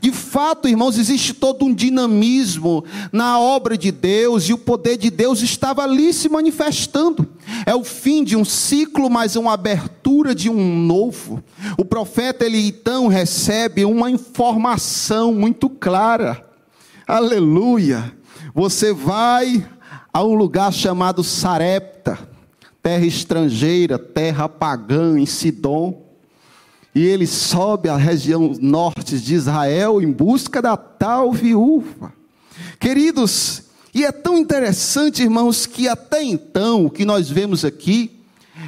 De 0.00 0.12
fato, 0.12 0.68
irmãos, 0.68 0.98
existe 0.98 1.32
todo 1.32 1.64
um 1.64 1.72
dinamismo 1.72 2.84
na 3.10 3.38
obra 3.38 3.76
de 3.76 3.90
Deus 3.90 4.48
e 4.48 4.52
o 4.52 4.58
poder 4.58 4.98
de 4.98 5.10
Deus 5.10 5.40
estava 5.40 5.82
ali 5.82 6.12
se 6.12 6.28
manifestando. 6.28 7.26
É 7.64 7.74
o 7.74 7.82
fim 7.82 8.22
de 8.22 8.36
um 8.36 8.44
ciclo, 8.44 9.08
mas 9.08 9.34
uma 9.34 9.54
abertura 9.54 10.34
de 10.34 10.50
um 10.50 10.84
novo. 10.84 11.42
O 11.78 11.84
profeta 11.84 12.44
ele 12.44 12.66
então 12.66 13.06
recebe 13.08 13.84
uma 13.84 14.10
informação 14.10 15.32
muito 15.34 15.70
clara. 15.70 16.46
Aleluia! 17.06 18.12
Você 18.54 18.92
vai 18.92 19.66
a 20.12 20.22
um 20.22 20.34
lugar 20.34 20.72
chamado 20.72 21.24
Sarepta, 21.24 22.18
terra 22.82 23.06
estrangeira, 23.06 23.98
terra 23.98 24.48
pagã 24.48 25.18
em 25.18 25.24
Sidom 25.24 26.01
e 26.94 27.04
ele 27.04 27.26
sobe 27.26 27.88
à 27.88 27.96
região 27.96 28.54
norte 28.60 29.18
de 29.18 29.34
Israel 29.34 30.00
em 30.00 30.10
busca 30.10 30.60
da 30.60 30.76
tal 30.76 31.32
viúva. 31.32 32.12
Queridos, 32.78 33.62
e 33.94 34.04
é 34.04 34.12
tão 34.12 34.36
interessante, 34.36 35.22
irmãos, 35.22 35.66
que 35.66 35.88
até 35.88 36.22
então 36.22 36.86
o 36.86 36.90
que 36.90 37.04
nós 37.04 37.28
vemos 37.30 37.64
aqui 37.64 38.10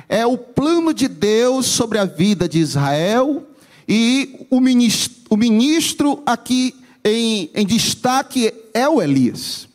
é 0.08 0.26
o 0.26 0.36
plano 0.38 0.92
de 0.92 1.08
Deus 1.08 1.66
sobre 1.66 1.98
a 1.98 2.04
vida 2.04 2.48
de 2.48 2.58
Israel 2.58 3.46
e 3.88 4.46
o 4.50 4.60
ministro, 4.60 5.22
o 5.30 5.36
ministro 5.36 6.22
aqui 6.24 6.74
em, 7.04 7.50
em 7.54 7.66
destaque 7.66 8.52
é 8.72 8.88
o 8.88 9.02
Elias. 9.02 9.68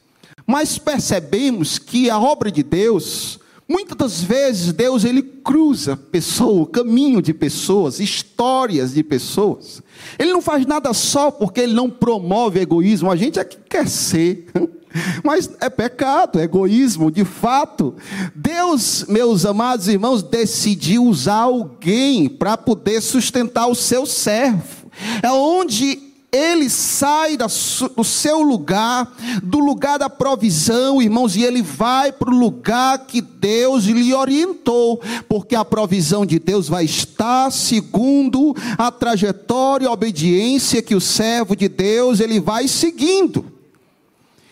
Mas 0.46 0.80
percebemos 0.80 1.78
que 1.78 2.10
a 2.10 2.20
obra 2.20 2.52
de 2.52 2.64
Deus 2.64 3.39
Muitas 3.70 3.96
das 3.96 4.22
vezes 4.24 4.74
Deus 4.74 5.06
ele 5.06 5.22
cruza 5.22 5.96
pessoa, 5.96 6.66
caminho 6.66 7.22
de 7.22 7.36
pessoas, 7.36 8.00
histórias 8.00 8.96
de 8.96 9.04
pessoas. 9.04 9.84
Ele 10.18 10.34
não 10.34 10.42
faz 10.42 10.66
nada 10.66 10.92
só 10.92 11.30
porque 11.30 11.62
ele 11.62 11.74
não 11.74 11.88
promove 11.88 12.60
egoísmo. 12.60 13.12
A 13.12 13.16
gente 13.16 13.38
é 13.38 13.44
que 13.44 13.58
quer 13.58 13.88
ser. 13.88 14.48
Mas 15.24 15.52
é 15.62 15.70
pecado, 15.70 16.40
é 16.40 16.44
egoísmo, 16.46 17.12
de 17.12 17.24
fato. 17.24 17.94
Deus, 18.34 19.06
meus 19.08 19.46
amados 19.46 19.88
irmãos, 19.88 20.24
decidiu 20.24 21.04
usar 21.04 21.42
alguém 21.42 22.28
para 22.28 22.58
poder 22.58 23.02
sustentar 23.02 23.68
o 23.68 23.76
seu 23.76 24.08
servo. 24.08 24.90
É 25.22 25.32
onde 25.32 26.09
ele 26.32 26.70
sai 26.70 27.36
do 27.38 28.04
seu 28.04 28.42
lugar, 28.42 29.12
do 29.42 29.58
lugar 29.58 29.98
da 29.98 30.10
provisão, 30.10 31.02
irmãos, 31.02 31.36
e 31.36 31.44
ele 31.44 31.62
vai 31.62 32.12
para 32.12 32.30
o 32.30 32.38
lugar 32.38 33.00
que 33.08 33.20
Deus 33.20 33.86
lhe 33.86 34.14
orientou, 34.14 35.02
porque 35.28 35.56
a 35.56 35.66
provisão 35.66 36.26
de 36.26 36.38
Deus 36.38 36.68
vai 36.68 36.86
estar 36.86 37.52
segundo 37.52 38.56
a 38.78 38.92
trajetória 38.92 39.86
e 39.86 39.88
obediência 39.88 40.84
que 40.84 40.94
o 40.94 41.02
servo 41.02 41.56
de 41.56 41.68
Deus 41.68 42.20
ele 42.20 42.40
vai 42.40 42.68
seguindo. 42.68 43.46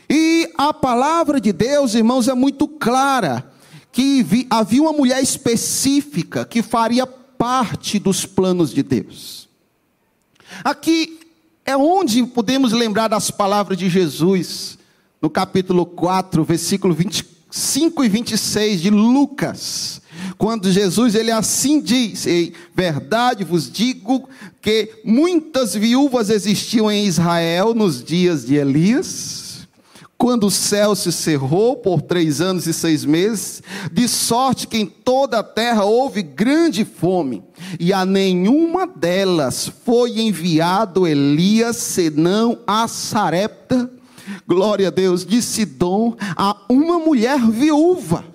E 0.09 0.49
a 0.57 0.73
palavra 0.73 1.39
de 1.39 1.53
Deus, 1.53 1.93
irmãos, 1.93 2.27
é 2.27 2.33
muito 2.33 2.67
clara 2.67 3.51
que 3.91 4.25
havia 4.49 4.81
uma 4.81 4.93
mulher 4.93 5.21
específica 5.21 6.43
que 6.43 6.63
faria 6.63 7.05
parte 7.05 7.99
dos 7.99 8.25
planos 8.25 8.73
de 8.73 8.81
Deus. 8.81 9.47
Aqui 10.63 11.26
é 11.67 11.75
onde 11.75 12.23
podemos 12.25 12.71
lembrar 12.71 13.09
das 13.09 13.29
palavras 13.29 13.77
de 13.77 13.89
Jesus, 13.89 14.79
no 15.21 15.29
capítulo 15.29 15.85
4, 15.85 16.41
versículo 16.45 16.93
25 16.93 18.05
e 18.05 18.07
26 18.07 18.81
de 18.81 18.89
Lucas, 18.89 20.01
quando 20.37 20.71
Jesus 20.71 21.13
ele 21.13 21.29
assim 21.29 21.81
diz: 21.81 22.25
Em 22.25 22.53
verdade 22.73 23.43
vos 23.43 23.69
digo 23.69 24.29
que 24.61 25.01
muitas 25.03 25.75
viúvas 25.75 26.29
existiam 26.29 26.89
em 26.89 27.05
Israel 27.05 27.73
nos 27.75 28.01
dias 28.01 28.45
de 28.45 28.55
Elias 28.55 29.46
quando 30.17 30.47
o 30.47 30.51
céu 30.51 30.95
se 30.95 31.11
cerrou 31.11 31.75
por 31.75 32.01
três 32.01 32.41
anos 32.41 32.65
e 32.65 32.73
seis 32.73 33.05
meses, 33.05 33.61
de 33.91 34.07
sorte 34.07 34.67
que 34.67 34.77
em 34.77 34.85
toda 34.85 35.39
a 35.39 35.43
terra 35.43 35.85
houve 35.85 36.23
grande 36.23 36.83
fome, 36.83 37.43
e 37.79 37.93
a 37.93 38.05
nenhuma 38.05 38.87
delas 38.87 39.71
foi 39.85 40.19
enviado 40.19 41.07
Elias, 41.07 41.77
senão 41.77 42.59
a 42.65 42.87
Sarepta, 42.87 43.89
glória 44.47 44.87
a 44.87 44.91
Deus, 44.91 45.25
de 45.25 45.41
Sidom, 45.41 46.15
a 46.35 46.57
uma 46.67 46.99
mulher 46.99 47.39
viúva. 47.39 48.25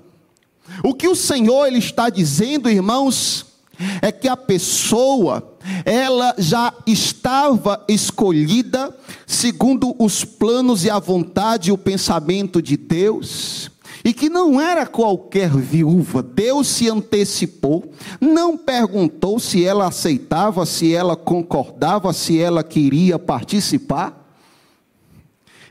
O 0.83 0.95
que 0.95 1.09
o 1.09 1.17
Senhor 1.17 1.67
ele 1.67 1.79
está 1.79 2.09
dizendo, 2.09 2.71
irmãos, 2.71 3.52
é 4.01 4.13
que 4.13 4.29
a 4.29 4.37
pessoa 4.37 5.57
ela 5.85 6.35
já 6.39 6.73
estava 6.87 7.85
escolhida 7.89 8.95
segundo 9.27 9.95
os 9.99 10.25
planos 10.25 10.85
e 10.85 10.91
a 10.91 10.99
vontade 10.99 11.71
e 11.71 11.73
o 11.73 11.79
pensamento 11.79 12.61
de 12.61 12.77
Deus, 12.77 13.71
e 14.05 14.13
que 14.13 14.29
não 14.29 14.61
era 14.61 14.85
qualquer 14.85 15.51
viúva, 15.51 16.23
Deus 16.23 16.67
se 16.67 16.89
antecipou, 16.89 17.93
não 18.21 18.57
perguntou 18.57 19.39
se 19.39 19.65
ela 19.65 19.87
aceitava, 19.87 20.67
se 20.67 20.93
ela 20.93 21.17
concordava, 21.17 22.13
se 22.13 22.41
ela 22.41 22.65
queria 22.65 23.19
participar. 23.19 24.22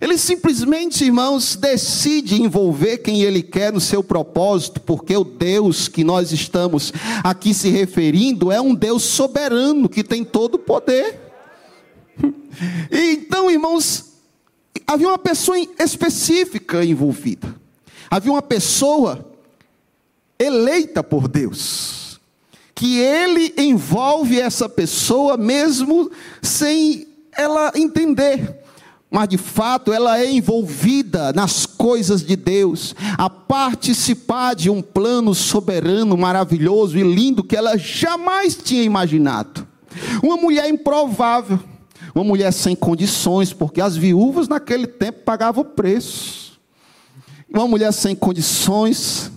Ele 0.02 0.18
simplesmente, 0.18 1.06
irmãos, 1.06 1.56
decide 1.56 2.42
envolver 2.42 2.98
quem 2.98 3.22
ele 3.22 3.44
quer 3.44 3.72
no 3.72 3.80
seu 3.80 4.04
propósito, 4.04 4.82
porque 4.82 5.16
o 5.16 5.24
Deus 5.24 5.88
que 5.88 6.04
nós 6.04 6.32
estamos 6.32 6.92
aqui 7.24 7.54
se 7.54 7.70
referindo 7.70 8.52
é 8.52 8.60
um 8.60 8.74
Deus 8.74 9.04
soberano 9.04 9.88
que 9.88 10.04
tem 10.04 10.24
todo 10.24 10.56
o 10.56 10.60
poder. 10.60 11.20
E 12.92 13.12
então, 13.12 13.52
irmãos, 13.52 14.06
havia 14.88 15.08
uma 15.08 15.20
pessoa 15.20 15.58
específica 15.80 16.84
envolvida, 16.84 17.56
havia 18.10 18.32
uma 18.32 18.42
pessoa 18.42 19.24
eleita 20.40 21.04
por 21.04 21.28
Deus 21.28 22.20
que 22.74 22.98
ele 22.98 23.54
envolve 23.56 24.42
essa 24.42 24.68
pessoa 24.68 25.38
mesmo 25.38 26.10
sem 26.42 27.08
ela 27.38 27.72
entender. 27.76 28.61
Mas 29.12 29.28
de 29.28 29.38
fato 29.38 29.92
ela 29.92 30.18
é 30.18 30.32
envolvida 30.32 31.34
nas 31.34 31.66
coisas 31.66 32.24
de 32.24 32.38
Deus, 32.38 32.96
a 33.18 33.30
participar 33.30 34.56
de 34.56 34.70
um 34.70 34.82
plano 34.82 35.36
soberano, 35.36 36.16
maravilhoso 36.16 36.98
e 36.98 37.04
lindo 37.04 37.44
que 37.44 37.58
ela 37.58 37.78
jamais 37.78 38.56
tinha 38.56 38.82
imaginado. 38.82 39.68
Uma 40.24 40.38
mulher 40.38 40.70
improvável, 40.70 41.60
uma 42.16 42.24
mulher 42.24 42.54
sem 42.54 42.74
condições, 42.74 43.52
porque 43.52 43.82
as 43.82 43.98
viúvas 43.98 44.48
naquele 44.48 44.88
tempo 44.88 45.20
pagavam 45.26 45.64
o 45.64 45.66
preço. 45.66 46.58
Uma 47.54 47.68
mulher 47.68 47.92
sem 47.92 48.16
condições, 48.16 49.30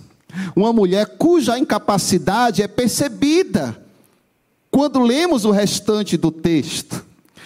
uma 0.55 0.71
mulher 0.71 1.17
cuja 1.17 1.59
incapacidade 1.59 2.63
é 2.63 2.67
percebida 2.67 3.81
quando 4.71 4.99
lemos 4.99 5.43
o 5.43 5.51
restante 5.51 6.15
do 6.15 6.31
texto. 6.31 7.04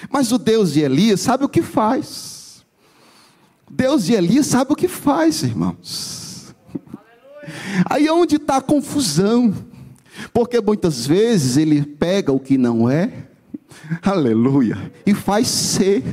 Mas 0.09 0.31
o 0.31 0.37
Deus 0.37 0.73
de 0.73 0.81
Elias 0.81 1.21
sabe 1.21 1.43
o 1.43 1.49
que 1.49 1.61
faz. 1.61 2.65
Deus 3.69 4.05
de 4.05 4.13
Elias 4.13 4.45
sabe 4.45 4.73
o 4.73 4.75
que 4.75 4.87
faz, 4.87 5.43
irmãos. 5.43 6.55
Aí 7.89 8.07
é 8.07 8.13
onde 8.13 8.35
está 8.35 8.57
a 8.57 8.61
confusão. 8.61 9.53
Porque 10.33 10.59
muitas 10.61 11.05
vezes 11.05 11.57
ele 11.57 11.81
pega 11.81 12.31
o 12.31 12.39
que 12.39 12.57
não 12.57 12.89
é, 12.89 13.11
aleluia, 14.01 14.91
e 15.05 15.13
faz 15.13 15.47
ser. 15.47 16.03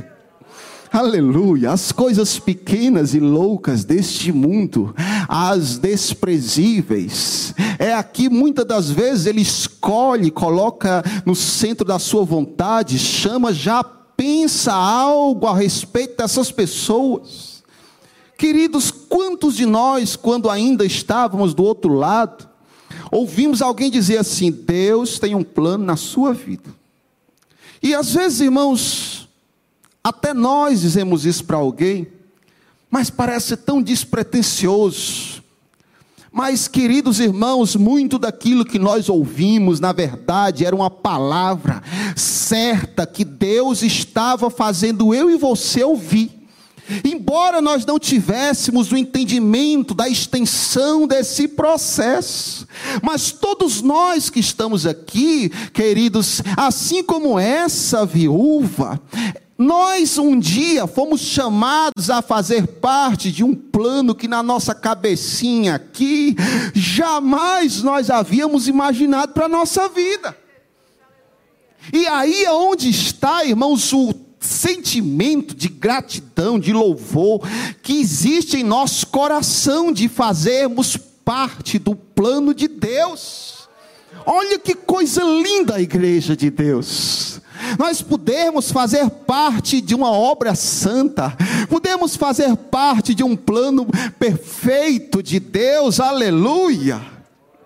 Aleluia, 0.91 1.71
as 1.71 1.91
coisas 1.91 2.39
pequenas 2.39 3.13
e 3.13 3.19
loucas 3.19 3.83
deste 3.83 4.31
mundo, 4.31 4.95
as 5.27 5.77
desprezíveis, 5.77 7.53
é 7.77 7.93
aqui 7.93 8.29
muitas 8.29 8.65
das 8.65 8.89
vezes 8.89 9.25
ele 9.25 9.41
escolhe, 9.41 10.31
coloca 10.31 11.03
no 11.25 11.35
centro 11.35 11.85
da 11.85 11.99
sua 11.99 12.23
vontade, 12.23 12.97
chama, 12.97 13.53
já 13.53 13.83
pensa 13.83 14.73
algo 14.73 15.45
a 15.45 15.55
respeito 15.55 16.17
dessas 16.17 16.51
pessoas. 16.51 17.63
Queridos, 18.37 18.91
quantos 18.91 19.55
de 19.55 19.65
nós, 19.65 20.15
quando 20.15 20.49
ainda 20.49 20.85
estávamos 20.85 21.53
do 21.53 21.63
outro 21.63 21.93
lado, 21.93 22.47
ouvimos 23.11 23.61
alguém 23.61 23.89
dizer 23.89 24.17
assim: 24.17 24.51
Deus 24.51 25.19
tem 25.19 25.33
um 25.35 25.43
plano 25.43 25.83
na 25.83 25.95
sua 25.95 26.33
vida. 26.33 26.69
E 27.81 27.93
às 27.93 28.13
vezes, 28.13 28.41
irmãos, 28.41 29.27
até 30.03 30.33
nós 30.33 30.81
dizemos 30.81 31.25
isso 31.25 31.43
para 31.45 31.57
alguém, 31.57 32.07
mas 32.89 33.09
parece 33.09 33.57
tão 33.57 33.81
despretensioso. 33.81 35.43
Mas, 36.31 36.67
queridos 36.67 37.19
irmãos, 37.19 37.75
muito 37.75 38.19
daquilo 38.19 38.65
que 38.65 38.77
nós 38.77 39.09
ouvimos, 39.09 39.79
na 39.79 39.91
verdade, 39.91 40.65
era 40.65 40.75
uma 40.75 40.89
palavra 40.89 41.81
certa 42.15 43.07
que 43.07 43.25
Deus 43.25 43.81
estava 43.81 44.49
fazendo 44.49 45.15
eu 45.15 45.31
e 45.31 45.37
você 45.37 45.83
ouvir. 45.83 46.37
Embora 47.03 47.61
nós 47.61 47.85
não 47.85 47.99
tivéssemos 47.99 48.91
o 48.91 48.97
entendimento 48.97 49.93
da 49.93 50.07
extensão 50.07 51.05
desse 51.05 51.47
processo, 51.47 52.67
mas 53.01 53.31
todos 53.31 53.81
nós 53.81 54.29
que 54.29 54.39
estamos 54.39 54.85
aqui, 54.85 55.49
queridos, 55.73 56.41
assim 56.55 57.03
como 57.03 57.37
essa 57.37 58.05
viúva, 58.05 59.01
nós 59.57 60.17
um 60.19 60.39
dia 60.39 60.85
fomos 60.85 61.21
chamados 61.21 62.09
a 62.09 62.21
fazer 62.21 62.67
parte 62.67 63.31
de 63.31 63.43
um 63.43 63.55
plano 63.55 64.13
que 64.13 64.27
na 64.27 64.43
nossa 64.43 64.75
cabecinha 64.75 65.75
aqui 65.75 66.35
jamais 66.75 67.81
nós 67.81 68.09
havíamos 68.09 68.67
imaginado 68.67 69.33
para 69.33 69.45
a 69.45 69.49
nossa 69.49 69.89
vida. 69.89 70.37
E 71.91 72.05
aí 72.07 72.43
é 72.43 72.51
onde 72.51 72.89
está, 72.89 73.45
irmãos, 73.45 73.91
o 73.93 74.13
sentimento 74.39 75.55
de 75.55 75.67
gratidão, 75.69 76.59
de 76.59 76.71
louvor 76.71 77.41
que 77.81 77.99
existe 77.99 78.57
em 78.57 78.63
nosso 78.63 79.07
coração 79.07 79.91
de 79.91 80.07
fazermos 80.07 80.97
parte 81.25 81.79
do 81.79 81.95
plano 81.95 82.53
de 82.53 82.67
Deus. 82.67 83.67
Olha 84.25 84.59
que 84.59 84.75
coisa 84.75 85.23
linda 85.23 85.75
a 85.75 85.81
igreja 85.81 86.35
de 86.35 86.49
Deus. 86.49 87.36
Nós 87.77 88.01
podemos 88.01 88.71
fazer 88.71 89.09
parte 89.09 89.81
de 89.81 89.95
uma 89.95 90.11
obra 90.11 90.55
santa, 90.55 91.35
podemos 91.69 92.15
fazer 92.15 92.55
parte 92.55 93.13
de 93.13 93.23
um 93.23 93.35
plano 93.35 93.87
perfeito 94.19 95.21
de 95.21 95.39
Deus, 95.39 95.99
aleluia. 95.99 97.01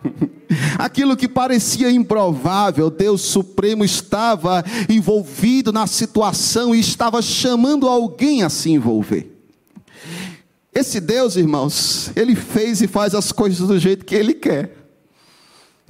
Aquilo 0.78 1.16
que 1.16 1.28
parecia 1.28 1.90
improvável, 1.92 2.90
Deus 2.90 3.22
Supremo 3.22 3.86
estava 3.86 4.64
envolvido 4.90 5.72
na 5.72 5.88
situação 5.88 6.76
e 6.76 6.80
estava 6.80 7.22
chamando 7.22 7.88
alguém 7.88 8.44
a 8.44 8.50
se 8.50 8.72
envolver. 8.72 9.32
Esse 10.74 11.02
Deus, 11.02 11.36
irmãos, 11.36 12.12
ele 12.16 12.36
fez 12.36 12.82
e 12.82 12.88
faz 12.88 13.14
as 13.14 13.32
coisas 13.32 13.68
do 13.68 13.78
jeito 13.78 14.06
que 14.06 14.16
ele 14.16 14.34
quer. 14.34 14.81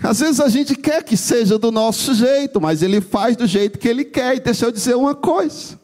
Às 0.03 0.19
vezes 0.19 0.39
a 0.39 0.49
gente 0.49 0.75
quer 0.75 1.03
que 1.03 1.15
seja 1.15 1.59
do 1.59 1.71
nosso 1.71 2.13
jeito, 2.13 2.59
mas 2.59 2.81
ele 2.81 3.01
faz 3.01 3.35
do 3.35 3.45
jeito 3.45 3.77
que 3.77 3.87
ele 3.87 4.03
quer. 4.03 4.37
E 4.37 4.39
deixa 4.39 4.65
eu 4.65 4.71
dizer 4.71 4.95
uma 4.95 5.13
coisa: 5.13 5.79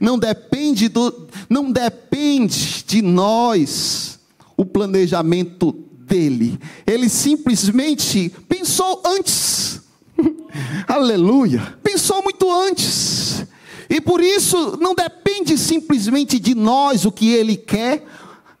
não 0.00 0.18
depende 0.18 0.88
do, 0.88 1.26
não 1.48 1.70
depende 1.70 2.84
de 2.86 3.00
nós 3.00 4.18
o 4.56 4.64
planejamento 4.64 5.72
dele. 6.06 6.58
Ele 6.86 7.08
simplesmente 7.08 8.32
pensou 8.48 9.02
antes. 9.04 9.80
Aleluia. 10.86 11.76
Pensou 11.82 12.22
muito 12.22 12.50
antes. 12.50 13.44
E 13.88 14.00
por 14.00 14.20
isso 14.20 14.76
não 14.80 14.94
depende 14.94 15.56
simplesmente 15.56 16.38
de 16.38 16.54
nós 16.54 17.04
o 17.04 17.12
que 17.12 17.30
ele 17.32 17.56
quer, 17.56 18.04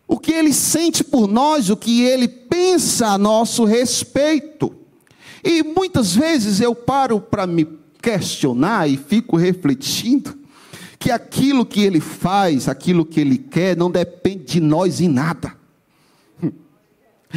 o 0.06 0.18
que 0.18 0.32
ele 0.32 0.52
sente 0.52 1.02
por 1.02 1.26
nós, 1.26 1.68
o 1.68 1.76
que 1.76 2.02
ele 2.02 2.28
pensa 2.28 3.08
a 3.08 3.18
nosso 3.18 3.64
respeito. 3.64 4.75
E 5.46 5.62
muitas 5.62 6.16
vezes 6.16 6.60
eu 6.60 6.74
paro 6.74 7.20
para 7.20 7.46
me 7.46 7.68
questionar 8.02 8.90
e 8.90 8.96
fico 8.96 9.36
refletindo 9.36 10.36
que 10.98 11.08
aquilo 11.12 11.64
que 11.64 11.82
ele 11.82 12.00
faz, 12.00 12.68
aquilo 12.68 13.06
que 13.06 13.20
ele 13.20 13.38
quer, 13.38 13.76
não 13.76 13.88
depende 13.88 14.42
de 14.42 14.60
nós 14.60 15.00
em 15.00 15.06
nada. 15.06 15.54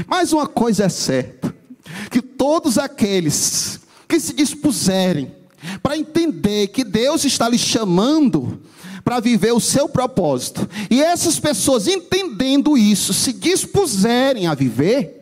Mas 0.08 0.34
uma 0.34 0.48
coisa 0.48 0.86
é 0.86 0.90
certa: 0.90 1.56
que 2.10 2.20
todos 2.20 2.80
aqueles 2.80 3.80
que 4.08 4.20
se 4.20 4.34
dispuserem 4.34 5.32
para 5.84 5.96
entender 5.96 6.70
que 6.70 6.84
Deus 6.84 7.24
está 7.26 7.48
lhe 7.48 7.60
chamando 7.60 8.60
para 9.04 9.20
viver 9.20 9.54
o 9.54 9.60
seu 9.60 9.88
propósito, 9.88 10.68
e 10.90 11.00
essas 11.00 11.40
pessoas 11.40 11.88
entendendo 11.88 12.76
isso, 12.76 13.14
se 13.14 13.34
dispuserem 13.34 14.48
a 14.48 14.56
viver, 14.56 15.19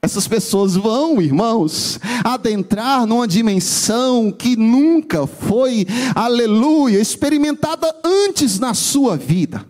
essas 0.00 0.28
pessoas 0.28 0.74
vão, 0.74 1.20
irmãos, 1.20 1.98
adentrar 2.24 3.06
numa 3.06 3.26
dimensão 3.26 4.30
que 4.30 4.56
nunca 4.56 5.26
foi, 5.26 5.86
aleluia, 6.14 7.00
experimentada 7.00 7.94
antes 8.04 8.58
na 8.58 8.74
sua 8.74 9.16
vida. 9.16 9.66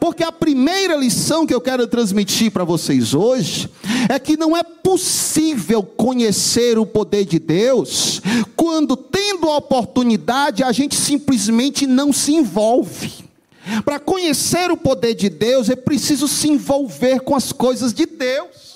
Porque 0.00 0.24
a 0.24 0.32
primeira 0.32 0.96
lição 0.96 1.46
que 1.46 1.54
eu 1.54 1.60
quero 1.60 1.86
transmitir 1.86 2.50
para 2.50 2.64
vocês 2.64 3.14
hoje 3.14 3.70
é 4.08 4.18
que 4.18 4.36
não 4.36 4.56
é 4.56 4.62
possível 4.64 5.82
conhecer 5.84 6.78
o 6.78 6.84
poder 6.84 7.24
de 7.24 7.38
Deus 7.38 8.20
quando, 8.56 8.96
tendo 8.96 9.48
a 9.48 9.56
oportunidade, 9.56 10.64
a 10.64 10.72
gente 10.72 10.96
simplesmente 10.96 11.86
não 11.86 12.12
se 12.12 12.34
envolve. 12.34 13.28
Para 13.84 14.00
conhecer 14.00 14.70
o 14.70 14.76
poder 14.76 15.14
de 15.14 15.28
Deus 15.28 15.68
é 15.68 15.76
preciso 15.76 16.26
se 16.26 16.48
envolver 16.48 17.20
com 17.20 17.36
as 17.36 17.52
coisas 17.52 17.92
de 17.92 18.06
Deus. 18.06 18.67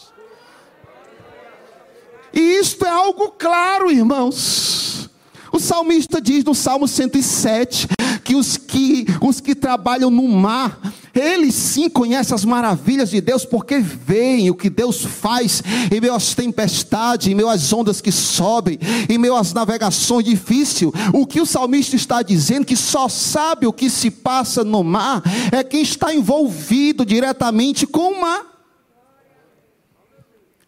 E 2.32 2.40
isto 2.60 2.84
é 2.84 2.90
algo 2.90 3.30
claro, 3.38 3.90
irmãos. 3.90 5.10
O 5.52 5.60
salmista 5.60 6.20
diz 6.20 6.44
no 6.44 6.54
Salmo 6.54 6.88
107 6.88 7.86
que 8.24 8.34
os 8.34 8.56
que, 8.56 9.04
os 9.20 9.40
que 9.40 9.54
trabalham 9.54 10.10
no 10.10 10.26
mar, 10.26 10.80
eles 11.14 11.54
sim 11.54 11.90
conhecem 11.90 12.34
as 12.34 12.44
maravilhas 12.44 13.10
de 13.10 13.20
Deus, 13.20 13.44
porque 13.44 13.78
veem 13.78 14.48
o 14.48 14.54
que 14.54 14.70
Deus 14.70 15.04
faz 15.04 15.62
em 15.90 16.00
meio 16.00 16.14
às 16.14 16.34
tempestades, 16.34 17.26
em 17.26 17.34
meio 17.34 17.48
às 17.48 17.70
ondas 17.72 18.00
que 18.00 18.10
sobem, 18.10 18.78
em 19.08 19.18
meio 19.18 19.36
às 19.36 19.52
navegações 19.52 20.24
difíceis. 20.24 20.90
O 21.12 21.26
que 21.26 21.40
o 21.40 21.46
salmista 21.46 21.96
está 21.96 22.22
dizendo, 22.22 22.64
que 22.64 22.76
só 22.76 23.08
sabe 23.08 23.66
o 23.66 23.72
que 23.72 23.90
se 23.90 24.10
passa 24.10 24.64
no 24.64 24.82
mar, 24.82 25.22
é 25.50 25.62
quem 25.62 25.82
está 25.82 26.14
envolvido 26.14 27.04
diretamente 27.04 27.86
com 27.86 28.12
o 28.12 28.20
mar. 28.22 28.51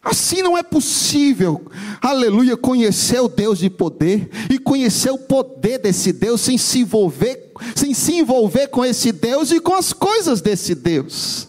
Assim 0.05 0.43
não 0.43 0.55
é 0.55 0.61
possível, 0.61 1.65
aleluia, 1.99 2.55
conhecer 2.55 3.19
o 3.19 3.27
Deus 3.27 3.57
de 3.57 3.71
poder 3.71 4.29
e 4.51 4.59
conhecer 4.59 5.09
o 5.09 5.17
poder 5.17 5.79
desse 5.79 6.13
Deus 6.13 6.41
sem 6.41 6.59
se 6.59 6.81
envolver, 6.81 7.51
sem 7.75 7.91
se 7.91 8.13
envolver 8.13 8.67
com 8.67 8.85
esse 8.85 9.11
Deus 9.11 9.49
e 9.49 9.59
com 9.59 9.73
as 9.73 9.93
coisas 9.93 10.41
desse 10.41 10.75
Deus. 10.75 11.47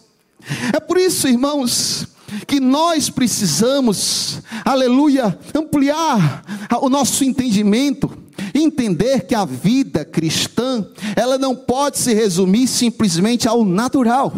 É 0.72 0.80
por 0.80 0.96
isso, 0.96 1.28
irmãos, 1.28 2.06
que 2.46 2.58
nós 2.58 3.10
precisamos, 3.10 4.40
aleluia, 4.64 5.38
ampliar 5.54 6.42
o 6.80 6.88
nosso 6.88 7.24
entendimento, 7.24 8.10
entender 8.54 9.26
que 9.26 9.34
a 9.34 9.44
vida 9.44 10.02
cristã, 10.02 10.86
ela 11.14 11.36
não 11.36 11.54
pode 11.54 11.98
se 11.98 12.14
resumir 12.14 12.66
simplesmente 12.68 13.46
ao 13.46 13.66
natural. 13.66 14.32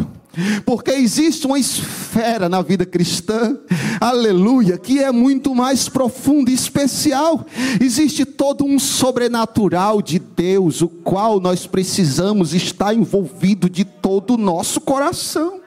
Porque 0.65 0.91
existe 0.91 1.47
uma 1.47 1.57
esfera 1.57 2.47
na 2.47 2.61
vida 2.61 2.85
cristã, 2.85 3.57
aleluia, 3.99 4.77
que 4.77 4.99
é 4.99 5.11
muito 5.11 5.55
mais 5.55 5.89
profunda 5.89 6.51
e 6.51 6.53
especial. 6.53 7.45
Existe 7.81 8.25
todo 8.25 8.63
um 8.63 8.77
sobrenatural 8.77 10.01
de 10.01 10.19
Deus, 10.19 10.81
o 10.81 10.87
qual 10.87 11.39
nós 11.39 11.65
precisamos 11.65 12.53
estar 12.53 12.93
envolvido 12.93 13.69
de 13.69 13.83
todo 13.83 14.35
o 14.35 14.37
nosso 14.37 14.79
coração. 14.79 15.59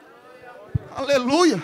Aleluia. 0.95 1.61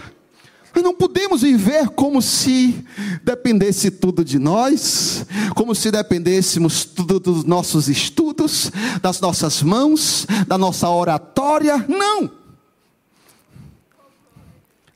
Nós 0.75 0.83
não 0.83 0.93
podemos 0.93 1.41
viver 1.41 1.89
como 1.89 2.21
se 2.21 2.85
dependesse 3.23 3.89
tudo 3.89 4.23
de 4.23 4.37
nós, 4.37 5.25
como 5.55 5.73
se 5.73 5.89
dependêssemos 5.89 6.85
tudo 6.85 7.19
dos 7.19 7.43
nossos 7.43 7.87
estudos, 7.89 8.71
das 9.01 9.19
nossas 9.19 9.63
mãos, 9.63 10.27
da 10.47 10.57
nossa 10.57 10.89
oratória. 10.89 11.85
Não. 11.87 12.38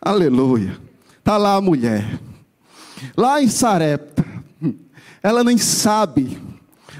Aleluia. 0.05 0.77
Está 1.19 1.37
lá 1.37 1.55
a 1.55 1.61
mulher, 1.61 2.19
lá 3.15 3.41
em 3.41 3.47
Sarepta. 3.47 4.25
Ela 5.21 5.41
nem 5.41 5.57
sabe, 5.57 6.37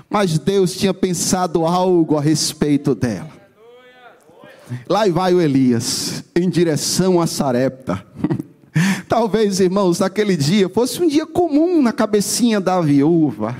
mas 0.09 0.39
Deus 0.39 0.73
tinha 0.77 0.93
pensado 0.93 1.65
algo 1.65 2.17
a 2.17 2.21
respeito 2.21 2.95
dela. 2.95 3.29
Lá 4.87 5.05
vai 5.09 5.33
o 5.33 5.41
Elias, 5.41 6.23
em 6.33 6.49
direção 6.49 7.19
a 7.19 7.27
Sarepta. 7.27 8.05
Talvez, 9.07 9.59
irmãos, 9.59 9.99
naquele 9.99 10.35
dia 10.35 10.69
fosse 10.69 11.01
um 11.01 11.07
dia 11.07 11.25
comum 11.25 11.81
na 11.81 11.91
cabecinha 11.91 12.59
da 12.59 12.79
viúva. 12.81 13.55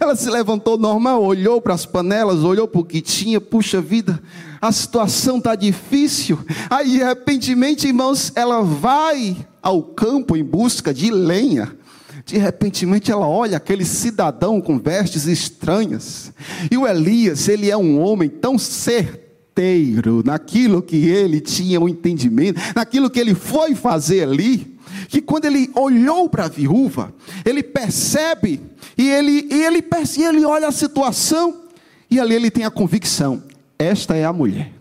Ela 0.00 0.16
se 0.16 0.28
levantou 0.30 0.78
normal, 0.78 1.22
olhou 1.22 1.60
para 1.60 1.74
as 1.74 1.84
panelas, 1.84 2.42
olhou 2.42 2.66
para 2.66 2.80
o 2.80 2.84
que 2.84 3.00
tinha, 3.00 3.40
puxa 3.40 3.80
vida, 3.80 4.20
a 4.60 4.72
situação 4.72 5.38
está 5.38 5.54
difícil. 5.54 6.38
Aí, 6.70 6.92
de 6.92 6.98
repentemente, 6.98 7.86
irmãos, 7.86 8.32
ela 8.34 8.62
vai 8.62 9.36
ao 9.62 9.82
campo 9.82 10.36
em 10.36 10.44
busca 10.44 10.92
de 10.92 11.10
lenha. 11.10 11.76
De 12.24 12.38
repentemente 12.38 13.12
ela 13.12 13.28
olha 13.28 13.56
aquele 13.56 13.84
cidadão 13.84 14.60
com 14.60 14.78
vestes 14.78 15.26
estranhas. 15.26 16.32
E 16.70 16.76
o 16.76 16.86
Elias, 16.86 17.48
ele 17.48 17.70
é 17.70 17.76
um 17.76 18.00
homem 18.00 18.28
tão 18.28 18.58
certeiro 18.58 20.22
naquilo 20.24 20.82
que 20.82 21.06
ele 21.06 21.40
tinha 21.40 21.80
o 21.80 21.84
um 21.84 21.88
entendimento, 21.88 22.60
naquilo 22.74 23.08
que 23.08 23.20
ele 23.20 23.34
foi 23.34 23.74
fazer 23.74 24.22
ali 24.24 24.75
que 25.08 25.20
quando 25.20 25.44
ele 25.44 25.70
olhou 25.74 26.28
para 26.28 26.44
a 26.44 26.48
viúva, 26.48 27.14
ele 27.44 27.62
percebe 27.62 28.60
e 28.96 29.08
ele, 29.08 29.48
ele, 29.50 29.84
e 30.16 30.22
ele 30.22 30.44
olha 30.44 30.68
a 30.68 30.72
situação 30.72 31.62
e 32.10 32.20
ali 32.20 32.34
ele 32.34 32.50
tem 32.50 32.64
a 32.64 32.70
convicção: 32.70 33.42
esta 33.78 34.16
é 34.16 34.24
a 34.24 34.32
mulher. 34.32 34.72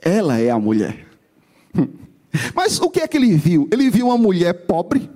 Ela 0.00 0.38
é 0.38 0.50
a 0.50 0.58
mulher. 0.58 1.06
Mas 2.54 2.80
o 2.80 2.88
que 2.88 3.00
é 3.00 3.08
que 3.08 3.16
ele 3.16 3.34
viu? 3.34 3.68
Ele 3.70 3.90
viu 3.90 4.06
uma 4.06 4.18
mulher 4.18 4.52
pobre. 4.66 5.10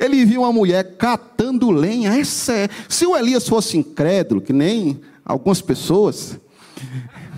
Ele 0.00 0.24
viu 0.24 0.40
uma 0.40 0.52
mulher 0.52 0.96
catando 0.96 1.70
lenha. 1.70 2.18
Essa 2.18 2.52
é. 2.52 2.68
Se 2.88 3.06
o 3.06 3.16
Elias 3.16 3.48
fosse 3.48 3.76
incrédulo, 3.76 4.40
que 4.40 4.52
nem 4.52 5.00
algumas 5.24 5.60
pessoas, 5.60 6.38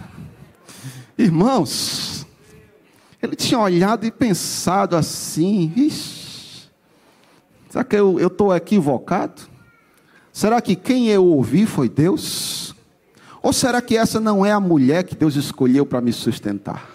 irmãos, 1.19 2.18
ele 3.23 3.37
tinha 3.37 3.59
olhado 3.59 4.07
e 4.07 4.11
pensado 4.11 4.97
assim: 4.97 5.73
Ixi, 5.77 6.71
será 7.69 7.85
que 7.85 7.97
eu 7.97 8.19
estou 8.19 8.55
equivocado? 8.55 9.43
Será 10.33 10.61
que 10.61 10.77
quem 10.77 11.09
eu 11.09 11.25
ouvi 11.25 11.67
foi 11.67 11.89
Deus? 11.89 12.75
Ou 13.43 13.53
será 13.53 13.81
que 13.81 13.97
essa 13.97 14.21
não 14.21 14.45
é 14.45 14.53
a 14.53 14.61
mulher 14.61 15.05
que 15.05 15.17
Deus 15.17 15.35
escolheu 15.37 15.85
para 15.87 16.01
me 16.01 16.13
sustentar? 16.13 16.89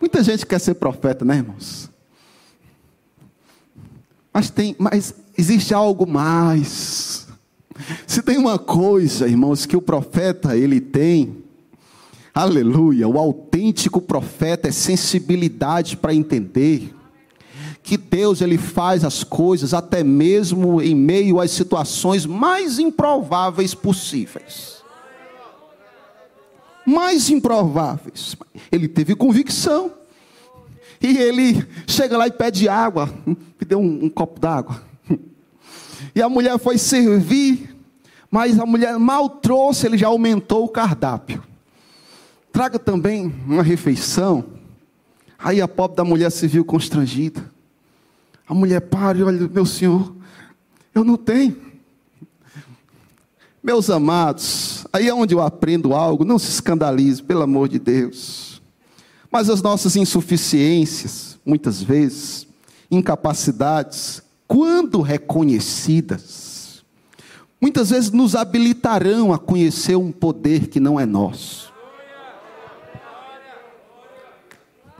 Muita 0.00 0.22
gente 0.22 0.46
quer 0.46 0.58
ser 0.58 0.74
profeta, 0.74 1.24
né, 1.24 1.36
irmãos? 1.36 1.90
Mas 4.32 4.48
tem, 4.50 4.74
mas 4.78 5.14
existe 5.36 5.74
algo 5.74 6.06
mais. 6.06 7.19
Se 8.06 8.22
tem 8.22 8.38
uma 8.38 8.58
coisa, 8.58 9.28
irmãos, 9.28 9.66
que 9.66 9.76
o 9.76 9.82
profeta 9.82 10.56
ele 10.56 10.80
tem, 10.80 11.36
aleluia, 12.34 13.08
o 13.08 13.18
autêntico 13.18 14.00
profeta 14.00 14.68
é 14.68 14.72
sensibilidade 14.72 15.96
para 15.96 16.14
entender 16.14 16.94
que 17.82 17.96
Deus 17.96 18.40
ele 18.40 18.58
faz 18.58 19.04
as 19.04 19.24
coisas 19.24 19.74
até 19.74 20.04
mesmo 20.04 20.80
em 20.80 20.94
meio 20.94 21.40
às 21.40 21.50
situações 21.50 22.26
mais 22.26 22.78
improváveis 22.78 23.74
possíveis. 23.74 24.80
Mais 26.86 27.30
improváveis. 27.30 28.36
Ele 28.70 28.88
teve 28.88 29.14
convicção. 29.14 29.92
E 31.00 31.16
ele 31.16 31.66
chega 31.86 32.18
lá 32.18 32.26
e 32.26 32.30
pede 32.30 32.68
água. 32.68 33.12
Me 33.26 33.66
deu 33.66 33.78
um, 33.78 34.04
um 34.04 34.08
copo 34.08 34.38
d'água. 34.38 34.82
E 36.14 36.22
a 36.22 36.28
mulher 36.28 36.58
foi 36.58 36.78
servir, 36.78 37.69
mas 38.30 38.58
a 38.58 38.64
mulher 38.64 38.98
mal 38.98 39.28
trouxe, 39.28 39.86
ele 39.86 39.98
já 39.98 40.06
aumentou 40.06 40.64
o 40.64 40.68
cardápio. 40.68 41.42
Traga 42.52 42.78
também 42.78 43.34
uma 43.46 43.62
refeição. 43.62 44.44
Aí 45.38 45.60
a 45.60 45.66
pobre 45.66 45.96
da 45.96 46.04
mulher 46.04 46.30
se 46.30 46.46
viu 46.46 46.64
constrangida. 46.64 47.50
A 48.46 48.54
mulher 48.54 48.80
para 48.80 49.18
e 49.18 49.22
olha, 49.22 49.48
meu 49.48 49.66
senhor, 49.66 50.14
eu 50.94 51.02
não 51.02 51.16
tenho. 51.16 51.56
Meus 53.62 53.90
amados, 53.90 54.86
aí 54.92 55.08
é 55.08 55.14
onde 55.14 55.34
eu 55.34 55.40
aprendo 55.40 55.92
algo, 55.92 56.24
não 56.24 56.38
se 56.38 56.50
escandalize, 56.50 57.22
pelo 57.22 57.42
amor 57.42 57.68
de 57.68 57.78
Deus. 57.78 58.62
Mas 59.30 59.50
as 59.50 59.60
nossas 59.60 59.96
insuficiências, 59.96 61.38
muitas 61.44 61.82
vezes, 61.82 62.46
incapacidades, 62.90 64.22
quando 64.48 65.00
reconhecidas, 65.02 66.49
muitas 67.60 67.90
vezes 67.90 68.10
nos 68.10 68.34
habilitarão 68.34 69.32
a 69.32 69.38
conhecer 69.38 69.96
um 69.96 70.10
poder 70.10 70.68
que 70.68 70.80
não 70.80 70.98
é 70.98 71.04
nosso. 71.04 71.70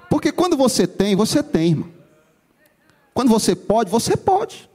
Porque 0.09 0.33
quando 0.33 0.57
você 0.57 0.87
tem, 0.87 1.17
você 1.17 1.43
tem, 1.43 1.71
irmão. 1.71 1.89
Quando 3.15 3.29
você 3.29 3.55
pode, 3.55 3.91
você 3.91 4.17
pode. 4.17 4.69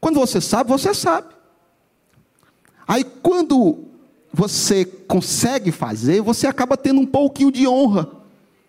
Quando 0.00 0.18
você 0.18 0.40
sabe, 0.40 0.70
você 0.70 0.92
sabe. 0.92 1.28
Aí 2.86 3.04
quando 3.04 3.84
você 4.32 4.84
consegue 4.84 5.70
fazer, 5.70 6.20
você 6.20 6.46
acaba 6.46 6.76
tendo 6.76 7.00
um 7.00 7.06
pouquinho 7.06 7.52
de 7.52 7.66
honra. 7.68 8.10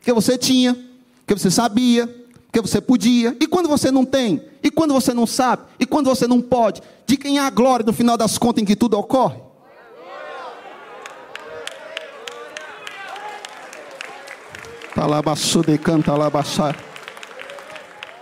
Que 0.02 0.14
você 0.14 0.38
tinha, 0.38 0.78
que 1.26 1.34
você 1.34 1.50
sabia, 1.50 2.25
que 2.62 2.70
você 2.70 2.82
podia. 2.82 3.36
E 3.40 3.48
quando 3.48 3.68
você 3.68 3.92
não 3.92 4.06
tem? 4.06 4.42
E 4.64 4.72
quando 4.72 4.94
você 4.94 5.14
não 5.14 5.28
sabe? 5.28 5.64
E 5.80 5.86
quando 5.86 6.08
você 6.08 6.28
não 6.28 6.42
pode? 6.42 6.82
De 7.06 7.18
quem 7.18 7.38
é 7.38 7.42
a 7.42 7.50
glória 7.50 7.86
no 7.86 7.94
final 7.94 8.18
das 8.18 8.38
contas 8.38 8.62
em 8.62 8.66
que 8.66 8.76
tudo 8.76 8.98
ocorre? 8.98 9.40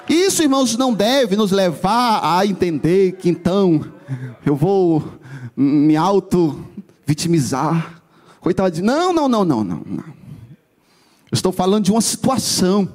Isso, 0.10 0.42
irmãos, 0.42 0.76
não 0.76 0.94
deve 0.94 1.36
nos 1.36 1.52
levar 1.52 2.20
a 2.24 2.46
entender 2.46 3.14
que 3.14 3.30
então 3.30 3.86
eu 4.46 4.56
vou 4.56 5.04
me 5.56 5.96
auto-vitimizar. 5.96 8.02
Coitado 8.42 8.76
de. 8.76 8.82
Não, 8.82 9.14
não, 9.14 9.30
não, 9.30 9.46
não, 9.46 9.64
não. 9.64 9.84
Eu 9.88 11.36
estou 11.36 11.52
falando 11.52 11.86
de 11.86 11.92
uma 11.92 12.02
situação 12.02 12.90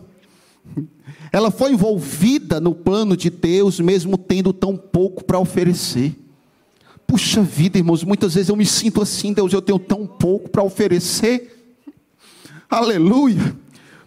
ela 1.32 1.50
foi 1.50 1.72
envolvida 1.72 2.60
no 2.60 2.74
plano 2.74 3.16
de 3.16 3.30
Deus, 3.30 3.80
mesmo 3.80 4.16
tendo 4.16 4.52
tão 4.52 4.76
pouco 4.76 5.24
para 5.24 5.38
oferecer. 5.38 6.16
Puxa 7.06 7.42
vida, 7.42 7.78
irmãos, 7.78 8.04
muitas 8.04 8.34
vezes 8.34 8.48
eu 8.48 8.56
me 8.56 8.66
sinto 8.66 9.00
assim, 9.00 9.32
Deus, 9.32 9.52
eu 9.52 9.62
tenho 9.62 9.78
tão 9.78 10.06
pouco 10.06 10.48
para 10.48 10.62
oferecer. 10.62 11.74
Aleluia. 12.68 13.56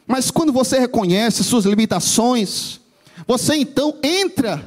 Mas 0.05 0.29
quando 0.29 0.51
você 0.51 0.79
reconhece 0.79 1.43
suas 1.43 1.65
limitações, 1.65 2.79
você 3.27 3.55
então 3.55 3.97
entra 4.03 4.63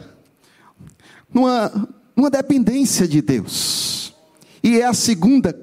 numa, 1.33 1.89
numa 2.17 2.31
dependência 2.31 3.07
de 3.07 3.21
Deus. 3.21 4.15
E 4.63 4.81
é 4.81 4.87
a 4.87 4.95
segunda, 4.95 5.55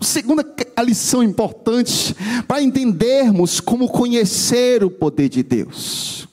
segunda 0.00 0.42
a 0.76 0.82
lição 0.82 1.22
importante 1.22 2.14
para 2.46 2.62
entendermos 2.62 3.60
como 3.60 3.88
conhecer 3.88 4.84
o 4.84 4.90
poder 4.90 5.28
de 5.28 5.42
Deus. 5.42 6.28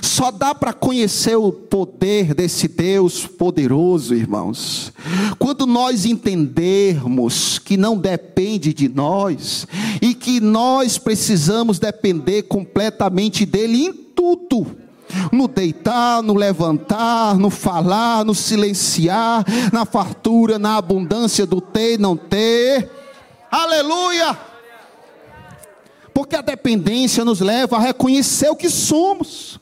Só 0.00 0.30
dá 0.30 0.54
para 0.54 0.72
conhecer 0.72 1.36
o 1.36 1.50
poder 1.50 2.34
desse 2.34 2.68
Deus 2.68 3.26
poderoso, 3.26 4.14
irmãos, 4.14 4.92
quando 5.38 5.66
nós 5.66 6.04
entendermos 6.04 7.58
que 7.58 7.76
não 7.76 7.96
depende 7.96 8.72
de 8.72 8.88
nós 8.88 9.66
e 10.00 10.14
que 10.14 10.40
nós 10.40 10.98
precisamos 10.98 11.78
depender 11.80 12.42
completamente 12.42 13.44
dele 13.44 13.86
em 13.86 13.92
tudo 13.92 14.82
no 15.30 15.46
deitar, 15.46 16.22
no 16.22 16.34
levantar, 16.34 17.36
no 17.38 17.50
falar, 17.50 18.24
no 18.24 18.34
silenciar, 18.34 19.44
na 19.72 19.84
fartura, 19.84 20.58
na 20.58 20.76
abundância 20.76 21.46
do 21.46 21.60
ter 21.60 21.94
e 21.94 21.98
não 21.98 22.16
ter. 22.16 23.01
Aleluia! 23.52 24.38
Porque 26.14 26.34
a 26.34 26.40
dependência 26.40 27.22
nos 27.22 27.40
leva 27.40 27.76
a 27.76 27.80
reconhecer 27.80 28.48
o 28.48 28.56
que 28.56 28.70
somos. 28.70 29.60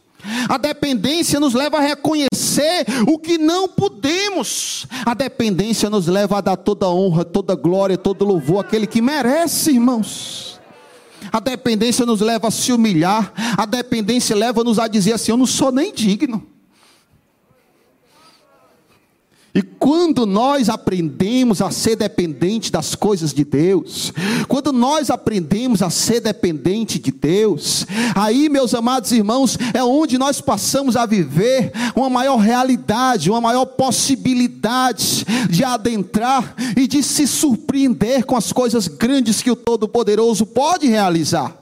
A 0.48 0.56
dependência 0.56 1.40
nos 1.40 1.54
leva 1.54 1.78
a 1.78 1.80
reconhecer 1.80 2.86
o 3.08 3.18
que 3.18 3.36
não 3.36 3.66
podemos. 3.66 4.86
A 5.04 5.12
dependência 5.12 5.90
nos 5.90 6.06
leva 6.06 6.38
a 6.38 6.40
dar 6.40 6.56
toda 6.56 6.88
honra, 6.88 7.24
toda 7.24 7.56
glória, 7.56 7.98
todo 7.98 8.24
louvor 8.24 8.64
àquele 8.64 8.86
que 8.86 9.02
merece, 9.02 9.72
irmãos. 9.72 10.60
A 11.32 11.40
dependência 11.40 12.06
nos 12.06 12.20
leva 12.20 12.46
a 12.46 12.50
se 12.52 12.72
humilhar. 12.72 13.32
A 13.58 13.66
dependência 13.66 14.36
leva-nos 14.36 14.78
a 14.78 14.86
dizer 14.86 15.14
assim: 15.14 15.32
Eu 15.32 15.36
não 15.36 15.46
sou 15.46 15.72
nem 15.72 15.92
digno. 15.92 16.46
E 19.52 19.62
quando 19.62 20.24
nós 20.26 20.68
aprendemos 20.68 21.60
a 21.60 21.72
ser 21.72 21.96
dependente 21.96 22.70
das 22.70 22.94
coisas 22.94 23.34
de 23.34 23.44
Deus, 23.44 24.12
quando 24.46 24.72
nós 24.72 25.10
aprendemos 25.10 25.82
a 25.82 25.90
ser 25.90 26.20
dependente 26.20 27.00
de 27.00 27.10
Deus, 27.10 27.84
aí, 28.14 28.48
meus 28.48 28.74
amados 28.74 29.10
irmãos, 29.10 29.58
é 29.74 29.82
onde 29.82 30.18
nós 30.18 30.40
passamos 30.40 30.94
a 30.94 31.04
viver 31.04 31.72
uma 31.96 32.08
maior 32.08 32.36
realidade, 32.36 33.28
uma 33.28 33.40
maior 33.40 33.66
possibilidade 33.66 35.26
de 35.48 35.64
adentrar 35.64 36.54
e 36.76 36.86
de 36.86 37.02
se 37.02 37.26
surpreender 37.26 38.24
com 38.24 38.36
as 38.36 38.52
coisas 38.52 38.86
grandes 38.86 39.42
que 39.42 39.50
o 39.50 39.56
Todo-Poderoso 39.56 40.46
pode 40.46 40.86
realizar. 40.86 41.56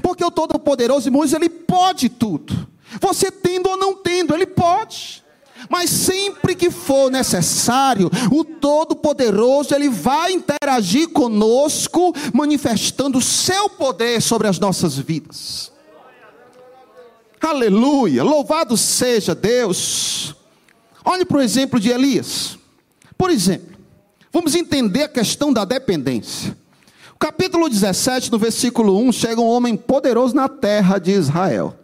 Porque 0.00 0.24
o 0.24 0.30
Todo-Poderoso, 0.30 1.08
irmãos, 1.08 1.34
ele 1.34 1.50
pode 1.50 2.08
tudo. 2.08 2.66
Você 3.00 3.30
tendo 3.30 3.68
ou 3.68 3.76
não 3.76 3.94
tendo, 3.96 4.34
ele 4.34 4.46
pode. 4.46 5.21
Mas 5.68 5.90
sempre 5.90 6.54
que 6.54 6.70
for 6.70 7.10
necessário, 7.10 8.10
o 8.30 8.44
Todo-Poderoso 8.44 9.74
ele 9.74 9.88
vai 9.88 10.32
interagir 10.32 11.08
conosco, 11.10 12.14
manifestando 12.32 13.18
o 13.18 13.22
seu 13.22 13.68
poder 13.68 14.20
sobre 14.20 14.48
as 14.48 14.58
nossas 14.58 14.96
vidas. 14.96 15.72
Aleluia! 17.40 18.22
Louvado 18.22 18.76
seja 18.76 19.34
Deus. 19.34 20.34
Olhe 21.04 21.24
para 21.24 21.38
o 21.38 21.42
exemplo 21.42 21.80
de 21.80 21.90
Elias. 21.90 22.56
Por 23.18 23.30
exemplo, 23.30 23.76
vamos 24.32 24.54
entender 24.54 25.04
a 25.04 25.08
questão 25.08 25.52
da 25.52 25.64
dependência. 25.64 26.56
O 27.14 27.18
capítulo 27.18 27.68
17, 27.68 28.30
no 28.30 28.38
versículo 28.38 28.96
1, 28.98 29.12
chega 29.12 29.40
um 29.40 29.48
homem 29.48 29.76
poderoso 29.76 30.34
na 30.34 30.48
terra 30.48 30.98
de 30.98 31.10
Israel. 31.10 31.76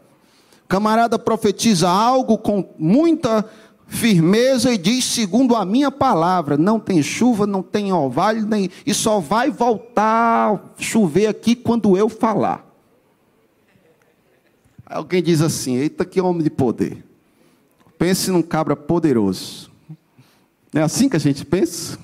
O 0.64 0.68
camarada 0.68 1.18
profetiza 1.18 1.88
algo 1.88 2.38
com 2.38 2.68
muita 2.78 3.44
firmeza 3.88 4.72
e 4.72 4.78
diz: 4.78 5.04
segundo 5.04 5.56
a 5.56 5.64
minha 5.64 5.90
palavra, 5.90 6.56
não 6.56 6.78
tem 6.78 7.02
chuva, 7.02 7.46
não 7.46 7.62
tem 7.62 7.92
orvalho, 7.92 8.46
nem, 8.46 8.70
e 8.86 8.94
só 8.94 9.18
vai 9.18 9.50
voltar 9.50 10.54
a 10.54 10.60
chover 10.78 11.26
aqui 11.26 11.56
quando 11.56 11.96
eu 11.96 12.08
falar. 12.08 12.64
Alguém 14.86 15.22
diz 15.22 15.40
assim: 15.40 15.76
eita, 15.76 16.04
que 16.04 16.20
homem 16.20 16.42
de 16.42 16.50
poder. 16.50 17.04
Pense 17.98 18.30
num 18.30 18.42
cabra 18.42 18.76
poderoso. 18.76 19.70
Não 20.72 20.82
é 20.82 20.84
assim 20.84 21.08
que 21.08 21.16
a 21.16 21.20
gente 21.20 21.44
pensa? 21.44 21.98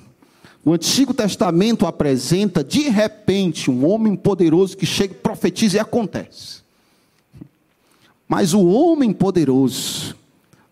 O 0.63 0.73
Antigo 0.73 1.13
Testamento 1.13 1.85
apresenta 1.85 2.63
de 2.63 2.89
repente 2.89 3.69
um 3.69 3.87
homem 3.87 4.15
poderoso 4.15 4.75
que 4.75 4.85
chega, 4.85 5.13
profetiza 5.13 5.77
e 5.77 5.79
acontece. 5.79 6.63
Mas 8.27 8.53
o 8.53 8.65
homem 8.65 9.13
poderoso, 9.13 10.15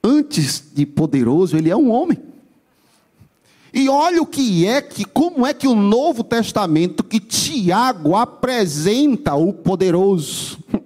antes 0.04 0.64
de 0.74 0.86
poderoso, 0.86 1.56
ele 1.56 1.70
é 1.70 1.76
um 1.76 1.90
homem. 1.90 2.18
E 3.74 3.90
olha 3.90 4.22
o 4.22 4.26
que 4.26 4.68
é 4.68 4.82
que, 4.82 5.06
como 5.06 5.48
é 5.48 5.54
que 5.54 5.68
o 5.68 5.74
Novo 5.74 6.24
Testamento, 6.24 7.04
que 7.04 7.20
Tiago 7.20 8.16
apresenta 8.16 9.34
o 9.36 9.54
poderoso. 9.54 10.60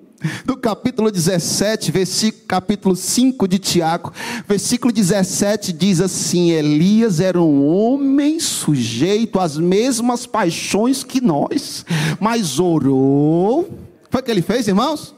No 0.48 0.58
capítulo 0.58 1.12
17, 1.12 1.92
versículo, 1.92 2.44
capítulo 2.48 2.96
5 2.96 3.48
de 3.48 3.60
Tiago, 3.60 4.12
versículo 4.48 4.92
17 4.92 5.72
diz 5.72 6.02
assim: 6.02 6.50
Elias 6.50 7.20
era 7.20 7.40
um 7.40 7.66
homem 7.66 8.40
sujeito 8.40 9.40
às 9.40 9.58
mesmas 9.58 10.26
paixões 10.26 11.04
que 11.04 11.22
nós, 11.22 11.86
mas 12.20 12.60
orou. 12.60 13.70
Foi 14.10 14.20
o 14.20 14.24
que 14.24 14.32
ele 14.32 14.42
fez, 14.42 14.68
irmãos? 14.68 15.16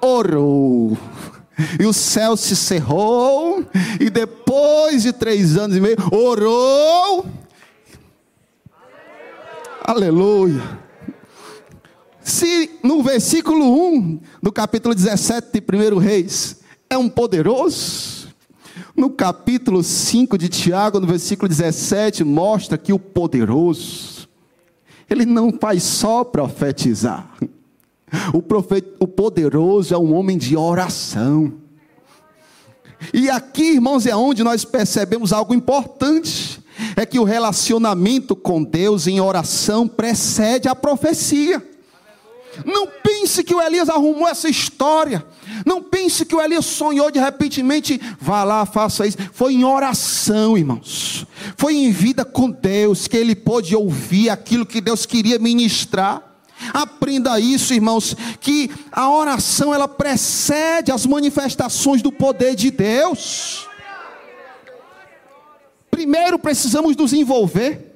Orou 0.00 0.96
e 1.78 1.86
o 1.86 1.92
céu 1.92 2.36
se 2.36 2.56
cerrou, 2.56 3.64
e 4.00 4.10
depois 4.10 5.02
de 5.02 5.12
três 5.12 5.56
anos 5.56 5.76
e 5.76 5.80
meio, 5.80 5.96
orou. 6.10 7.26
Aleluia. 9.86 10.62
Se 12.22 12.78
no 12.82 13.02
versículo 13.02 13.94
1 13.94 14.20
do 14.42 14.50
capítulo 14.50 14.94
17 14.94 15.48
de 15.52 15.92
1 15.94 15.98
Reis 15.98 16.60
é 16.88 16.96
um 16.96 17.08
poderoso, 17.08 18.28
no 18.96 19.10
capítulo 19.10 19.82
5 19.82 20.38
de 20.38 20.48
Tiago, 20.48 21.00
no 21.00 21.06
versículo 21.06 21.48
17, 21.48 22.24
mostra 22.24 22.78
que 22.78 22.92
o 22.92 22.98
poderoso, 22.98 24.28
ele 25.08 25.26
não 25.26 25.52
faz 25.52 25.82
só 25.82 26.24
profetizar, 26.24 27.36
o, 28.32 28.42
profeta, 28.42 28.88
o 29.00 29.06
poderoso 29.06 29.94
é 29.94 29.98
um 29.98 30.14
homem 30.14 30.36
de 30.36 30.56
oração. 30.56 31.54
E 33.12 33.28
aqui, 33.28 33.74
irmãos, 33.74 34.06
é 34.06 34.16
onde 34.16 34.42
nós 34.42 34.64
percebemos 34.64 35.32
algo 35.32 35.54
importante: 35.54 36.60
é 36.96 37.04
que 37.04 37.18
o 37.18 37.24
relacionamento 37.24 38.34
com 38.34 38.62
Deus 38.62 39.06
em 39.06 39.20
oração 39.20 39.86
precede 39.86 40.68
a 40.68 40.74
profecia. 40.74 41.62
Não 42.64 42.86
pense 42.86 43.42
que 43.42 43.54
o 43.54 43.60
Elias 43.60 43.88
arrumou 43.88 44.28
essa 44.28 44.48
história. 44.48 45.24
Não 45.66 45.82
pense 45.82 46.24
que 46.24 46.36
o 46.36 46.40
Elias 46.40 46.64
sonhou 46.66 47.10
de 47.10 47.18
repentemente, 47.18 48.00
vá 48.20 48.44
lá, 48.44 48.64
faça 48.64 49.06
isso. 49.06 49.18
Foi 49.32 49.54
em 49.54 49.64
oração, 49.64 50.56
irmãos. 50.56 51.26
Foi 51.56 51.74
em 51.74 51.90
vida 51.90 52.24
com 52.24 52.50
Deus 52.50 53.08
que 53.08 53.16
ele 53.16 53.34
pôde 53.34 53.74
ouvir 53.74 54.30
aquilo 54.30 54.66
que 54.66 54.80
Deus 54.80 55.04
queria 55.04 55.38
ministrar. 55.38 56.33
Aprenda 56.72 57.38
isso, 57.38 57.74
irmãos, 57.74 58.16
que 58.40 58.70
a 58.90 59.10
oração 59.10 59.74
ela 59.74 59.88
precede 59.88 60.90
as 60.90 61.06
manifestações 61.06 62.02
do 62.02 62.10
poder 62.10 62.54
de 62.54 62.70
Deus. 62.70 63.68
Primeiro, 65.90 66.38
precisamos 66.38 66.96
nos 66.96 67.12
envolver. 67.12 67.94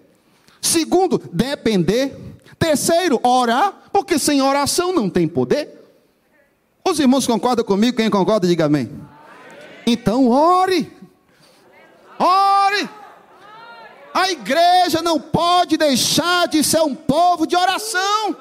Segundo, 0.60 1.20
depender. 1.32 2.16
Terceiro, 2.58 3.20
orar, 3.22 3.72
porque 3.92 4.18
sem 4.18 4.42
oração 4.42 4.92
não 4.92 5.08
tem 5.08 5.26
poder. 5.26 5.78
Os 6.84 6.98
irmãos 6.98 7.26
concordam 7.26 7.64
comigo? 7.64 7.96
Quem 7.96 8.10
concorda, 8.10 8.46
diga 8.46 8.64
amém. 8.64 8.90
Então, 9.86 10.28
ore. 10.28 10.90
Ore. 12.18 12.88
A 14.12 14.30
igreja 14.30 15.02
não 15.02 15.20
pode 15.20 15.76
deixar 15.76 16.48
de 16.48 16.64
ser 16.64 16.80
um 16.80 16.94
povo 16.94 17.46
de 17.46 17.54
oração. 17.56 18.36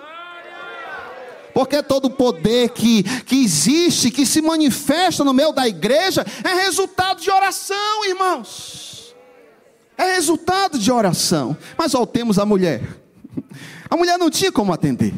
Porque 1.57 1.81
todo 1.81 2.07
poder 2.07 2.69
que, 2.69 3.01
que 3.01 3.43
existe, 3.43 4.11
que 4.11 4.27
se 4.27 4.43
manifesta 4.43 5.23
no 5.23 5.33
meio 5.33 5.51
da 5.51 5.67
igreja, 5.67 6.23
é 6.43 6.53
resultado 6.53 7.19
de 7.19 7.31
oração, 7.31 8.05
irmãos. 8.05 9.15
É 9.97 10.13
resultado 10.13 10.77
de 10.77 10.91
oração. 10.91 11.57
Mas 11.75 11.93
voltemos 11.93 12.37
à 12.37 12.45
mulher. 12.45 12.83
A 13.89 13.97
mulher 13.97 14.19
não 14.19 14.29
tinha 14.29 14.51
como 14.51 14.71
atender. 14.71 15.11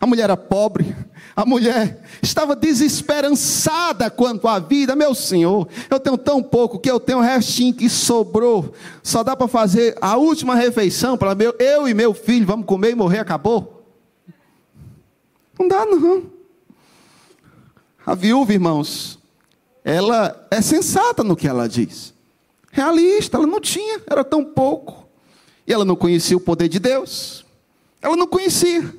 A 0.00 0.06
mulher 0.06 0.24
era 0.24 0.36
pobre, 0.36 0.94
a 1.34 1.44
mulher 1.44 2.04
estava 2.22 2.54
desesperançada 2.54 4.08
quanto 4.08 4.46
à 4.46 4.60
vida. 4.60 4.94
Meu 4.94 5.12
senhor, 5.12 5.66
eu 5.90 5.98
tenho 5.98 6.16
tão 6.16 6.40
pouco 6.40 6.78
que 6.78 6.88
eu 6.88 7.00
tenho 7.00 7.18
um 7.18 7.22
restinho 7.22 7.74
que 7.74 7.88
sobrou. 7.88 8.72
Só 9.02 9.24
dá 9.24 9.34
para 9.34 9.48
fazer 9.48 9.96
a 10.00 10.16
última 10.16 10.54
refeição 10.54 11.18
para 11.18 11.36
eu 11.58 11.88
e 11.88 11.94
meu 11.94 12.14
filho, 12.14 12.46
vamos 12.46 12.64
comer 12.64 12.92
e 12.92 12.94
morrer, 12.94 13.18
acabou. 13.18 13.83
Não 15.64 15.68
dá, 15.68 15.86
não. 15.86 16.24
A 18.04 18.14
viúva, 18.14 18.52
irmãos, 18.52 19.18
ela 19.82 20.46
é 20.50 20.60
sensata 20.60 21.24
no 21.24 21.34
que 21.34 21.48
ela 21.48 21.66
diz. 21.66 22.12
Realista, 22.70 23.38
ela 23.38 23.46
não 23.46 23.60
tinha, 23.60 24.02
era 24.06 24.22
tão 24.22 24.44
pouco. 24.44 25.08
E 25.66 25.72
ela 25.72 25.84
não 25.84 25.96
conhecia 25.96 26.36
o 26.36 26.40
poder 26.40 26.68
de 26.68 26.78
Deus. 26.78 27.46
Ela 28.02 28.14
não 28.14 28.26
conhecia. 28.26 28.94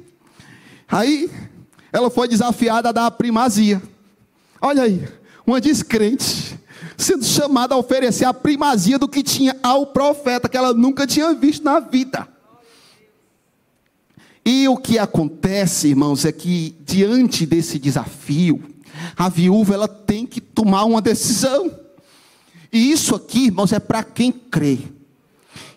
Aí, 0.87 1.29
ela 1.93 2.09
foi 2.09 2.27
desafiada 2.27 2.89
a 2.89 2.91
dar 2.91 3.05
a 3.05 3.11
primazia. 3.11 3.79
Olha 4.59 4.83
aí, 4.83 5.07
uma 5.45 5.61
descrente 5.61 6.59
sendo 6.97 7.23
chamada 7.25 7.75
a 7.75 7.77
oferecer 7.77 8.25
a 8.25 8.33
primazia 8.33 8.97
do 8.97 9.07
que 9.07 9.21
tinha 9.21 9.55
ao 9.61 9.87
profeta 9.87 10.49
que 10.49 10.57
ela 10.57 10.73
nunca 10.73 11.05
tinha 11.05 11.31
visto 11.35 11.63
na 11.63 11.79
vida. 11.79 12.27
E 14.45 14.67
o 14.67 14.77
que 14.77 14.99
acontece, 14.99 15.87
irmãos, 15.87 16.23
é 16.23 16.31
que 16.31 16.75
diante 16.85 17.47
desse 17.47 17.79
desafio, 17.79 18.61
a 19.17 19.27
viúva 19.27 19.73
ela 19.73 19.87
tem 19.87 20.25
que 20.25 20.39
tomar 20.39 20.85
uma 20.85 21.01
decisão. 21.01 21.71
E 22.71 22.91
isso 22.91 23.15
aqui, 23.15 23.45
irmãos, 23.45 23.73
é 23.73 23.79
para 23.79 24.03
quem 24.03 24.31
crê. 24.31 24.77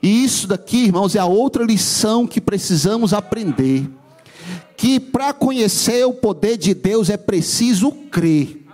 E 0.02 0.22
isso 0.24 0.46
daqui, 0.46 0.84
irmãos, 0.84 1.16
é 1.16 1.18
a 1.18 1.24
outra 1.24 1.64
lição 1.64 2.26
que 2.26 2.40
precisamos 2.40 3.14
aprender. 3.14 3.88
Que 4.76 5.00
para 5.00 5.32
conhecer 5.32 6.04
o 6.04 6.12
poder 6.12 6.56
de 6.58 6.74
Deus 6.74 7.08
é 7.08 7.16
preciso 7.16 7.90
crer. 7.90 8.64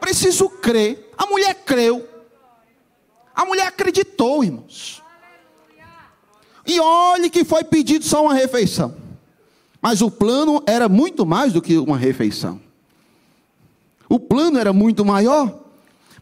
Preciso 0.00 0.48
crer. 0.48 1.12
A 1.18 1.26
mulher 1.26 1.54
creu. 1.64 2.08
A 3.34 3.44
mulher 3.44 3.66
acreditou, 3.66 4.42
irmãos. 4.42 5.02
E 6.66 6.80
olhe 6.80 7.30
que 7.30 7.44
foi 7.44 7.62
pedido 7.62 8.04
só 8.04 8.24
uma 8.24 8.34
refeição. 8.34 8.94
Mas 9.80 10.02
o 10.02 10.10
plano 10.10 10.62
era 10.66 10.88
muito 10.88 11.24
mais 11.24 11.52
do 11.52 11.62
que 11.62 11.78
uma 11.78 11.96
refeição. 11.96 12.60
O 14.08 14.18
plano 14.18 14.58
era 14.58 14.72
muito 14.72 15.04
maior. 15.04 15.60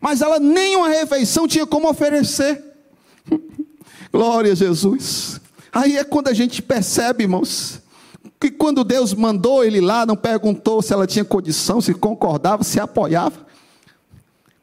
Mas 0.00 0.20
ela 0.20 0.38
nem 0.38 0.76
uma 0.76 0.88
refeição 0.88 1.48
tinha 1.48 1.66
como 1.66 1.88
oferecer. 1.88 2.62
Glória 4.12 4.52
a 4.52 4.54
Jesus. 4.54 5.40
Aí 5.72 5.96
é 5.96 6.04
quando 6.04 6.28
a 6.28 6.34
gente 6.34 6.60
percebe, 6.60 7.24
irmãos, 7.24 7.80
que 8.38 8.50
quando 8.50 8.84
Deus 8.84 9.14
mandou 9.14 9.64
ele 9.64 9.80
lá, 9.80 10.04
não 10.04 10.14
perguntou 10.16 10.82
se 10.82 10.92
ela 10.92 11.06
tinha 11.06 11.24
condição, 11.24 11.80
se 11.80 11.94
concordava, 11.94 12.62
se 12.62 12.78
apoiava. 12.78 13.46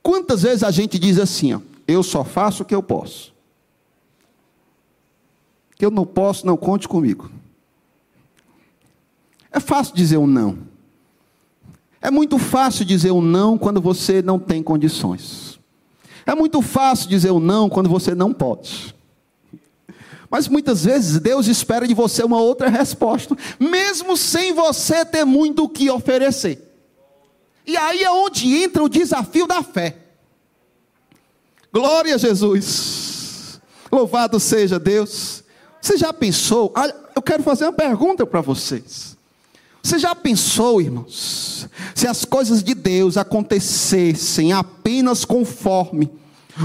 Quantas 0.03 0.43
vezes 0.43 0.63
a 0.63 0.69
gente 0.69 0.99
diz 0.99 1.17
assim, 1.17 1.53
ó, 1.53 1.59
eu 1.87 2.03
só 2.03 2.23
faço 2.23 2.61
o 2.61 2.65
que 2.65 2.75
eu 2.75 2.83
posso 2.83 3.30
que 5.81 5.85
eu 5.85 5.89
não 5.89 6.05
posso, 6.05 6.45
não 6.45 6.55
conte 6.55 6.87
comigo. 6.87 7.31
É 9.51 9.59
fácil 9.59 9.95
dizer 9.95 10.17
um 10.17 10.27
não. 10.27 10.59
É 11.99 12.11
muito 12.11 12.37
fácil 12.37 12.85
dizer 12.85 13.09
um 13.09 13.19
não 13.19 13.57
quando 13.57 13.81
você 13.81 14.21
não 14.21 14.37
tem 14.37 14.61
condições. 14.61 15.59
É 16.23 16.35
muito 16.35 16.61
fácil 16.61 17.09
dizer 17.09 17.31
um 17.31 17.39
não 17.39 17.67
quando 17.67 17.89
você 17.89 18.13
não 18.13 18.31
pode. 18.31 18.95
Mas 20.29 20.47
muitas 20.47 20.85
vezes 20.85 21.19
Deus 21.19 21.47
espera 21.47 21.87
de 21.87 21.95
você 21.95 22.23
uma 22.23 22.39
outra 22.39 22.69
resposta, 22.69 23.35
mesmo 23.59 24.15
sem 24.15 24.53
você 24.53 25.03
ter 25.03 25.25
muito 25.25 25.63
o 25.63 25.69
que 25.69 25.89
oferecer. 25.89 26.61
E 27.65 27.75
aí 27.75 28.03
é 28.03 28.11
onde 28.11 28.55
entra 28.55 28.83
o 28.83 28.89
desafio 28.89 29.47
da 29.47 29.63
fé. 29.63 29.97
Glória 31.73 32.13
a 32.13 32.19
Jesus. 32.19 33.59
Louvado 33.91 34.39
seja 34.39 34.77
Deus. 34.77 35.40
Você 35.81 35.97
já 35.97 36.13
pensou? 36.13 36.73
Eu 37.15 37.21
quero 37.21 37.41
fazer 37.41 37.65
uma 37.65 37.73
pergunta 37.73 38.25
para 38.25 38.39
vocês. 38.39 39.17
Você 39.81 39.97
já 39.97 40.13
pensou, 40.13 40.79
irmãos, 40.79 41.67
se 41.95 42.07
as 42.07 42.23
coisas 42.23 42.63
de 42.63 42.75
Deus 42.75 43.17
acontecessem 43.17 44.53
apenas 44.53 45.25
conforme 45.25 46.09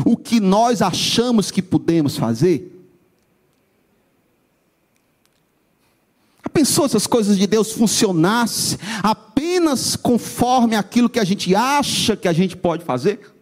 o 0.05 0.17
que 0.17 0.39
nós 0.39 0.83
achamos 0.83 1.51
que 1.51 1.63
podemos 1.63 2.19
fazer? 2.19 2.73
Já 6.45 6.51
pensou 6.51 6.87
se 6.87 6.97
as 6.97 7.07
coisas 7.07 7.39
de 7.39 7.47
Deus 7.47 7.73
funcionassem 7.73 8.79
apenas 9.03 9.97
conforme 9.97 10.77
aquilo 10.77 11.09
que 11.09 11.19
a 11.19 11.25
gente 11.25 11.55
acha 11.55 12.17
que 12.17 12.29
a 12.29 12.33
gente 12.35 12.55
pode 12.55 12.85
fazer? 12.85 13.36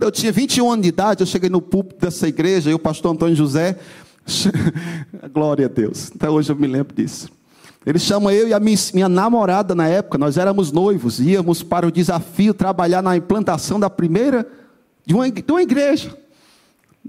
Quando 0.00 0.06
eu 0.06 0.12
tinha 0.12 0.32
21 0.32 0.72
anos 0.72 0.82
de 0.82 0.88
idade, 0.88 1.22
eu 1.22 1.26
cheguei 1.26 1.50
no 1.50 1.60
púlpito 1.60 2.00
dessa 2.00 2.26
igreja 2.26 2.70
e 2.70 2.72
o 2.72 2.78
pastor 2.78 3.12
Antônio 3.12 3.36
José, 3.36 3.78
glória 5.30 5.66
a 5.66 5.68
Deus, 5.68 6.10
até 6.16 6.30
hoje 6.30 6.50
eu 6.50 6.56
me 6.56 6.66
lembro 6.66 6.96
disso. 6.96 7.28
Ele 7.84 7.98
chama 7.98 8.32
eu 8.32 8.48
e 8.48 8.54
a 8.54 8.58
minha, 8.58 8.78
minha, 8.94 9.10
namorada 9.10 9.74
na 9.74 9.86
época, 9.86 10.16
nós 10.16 10.38
éramos 10.38 10.72
noivos, 10.72 11.20
íamos 11.20 11.62
para 11.62 11.86
o 11.86 11.92
desafio 11.92 12.54
trabalhar 12.54 13.02
na 13.02 13.14
implantação 13.14 13.78
da 13.78 13.90
primeira, 13.90 14.48
de 15.04 15.12
uma, 15.12 15.30
de 15.30 15.44
uma 15.52 15.60
igreja, 15.60 16.16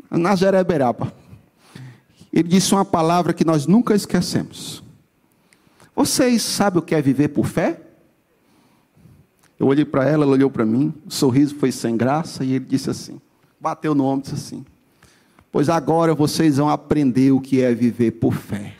na 0.09 0.35
Jereberaba. 0.35 1.13
Ele 2.33 2.49
disse 2.49 2.73
uma 2.73 2.83
palavra 2.83 3.31
que 3.31 3.45
nós 3.45 3.65
nunca 3.65 3.95
esquecemos. 3.95 4.83
Vocês 5.95 6.41
sabem 6.41 6.79
o 6.79 6.81
que 6.81 6.93
é 6.93 7.01
viver 7.01 7.29
por 7.29 7.45
fé? 7.45 7.79
Eu 9.61 9.67
olhei 9.67 9.85
para 9.85 10.03
ela, 10.09 10.25
ela 10.25 10.33
olhou 10.33 10.49
para 10.49 10.65
mim, 10.65 10.91
o 11.05 11.11
sorriso 11.11 11.53
foi 11.53 11.71
sem 11.71 11.95
graça 11.95 12.43
e 12.43 12.53
ele 12.53 12.65
disse 12.65 12.89
assim: 12.89 13.21
bateu 13.59 13.93
no 13.93 14.05
ombro 14.05 14.27
e 14.27 14.33
disse 14.33 14.55
assim: 14.55 14.65
Pois 15.51 15.69
agora 15.69 16.15
vocês 16.15 16.57
vão 16.57 16.67
aprender 16.67 17.31
o 17.31 17.39
que 17.39 17.61
é 17.61 17.71
viver 17.71 18.13
por 18.13 18.33
fé. 18.33 18.73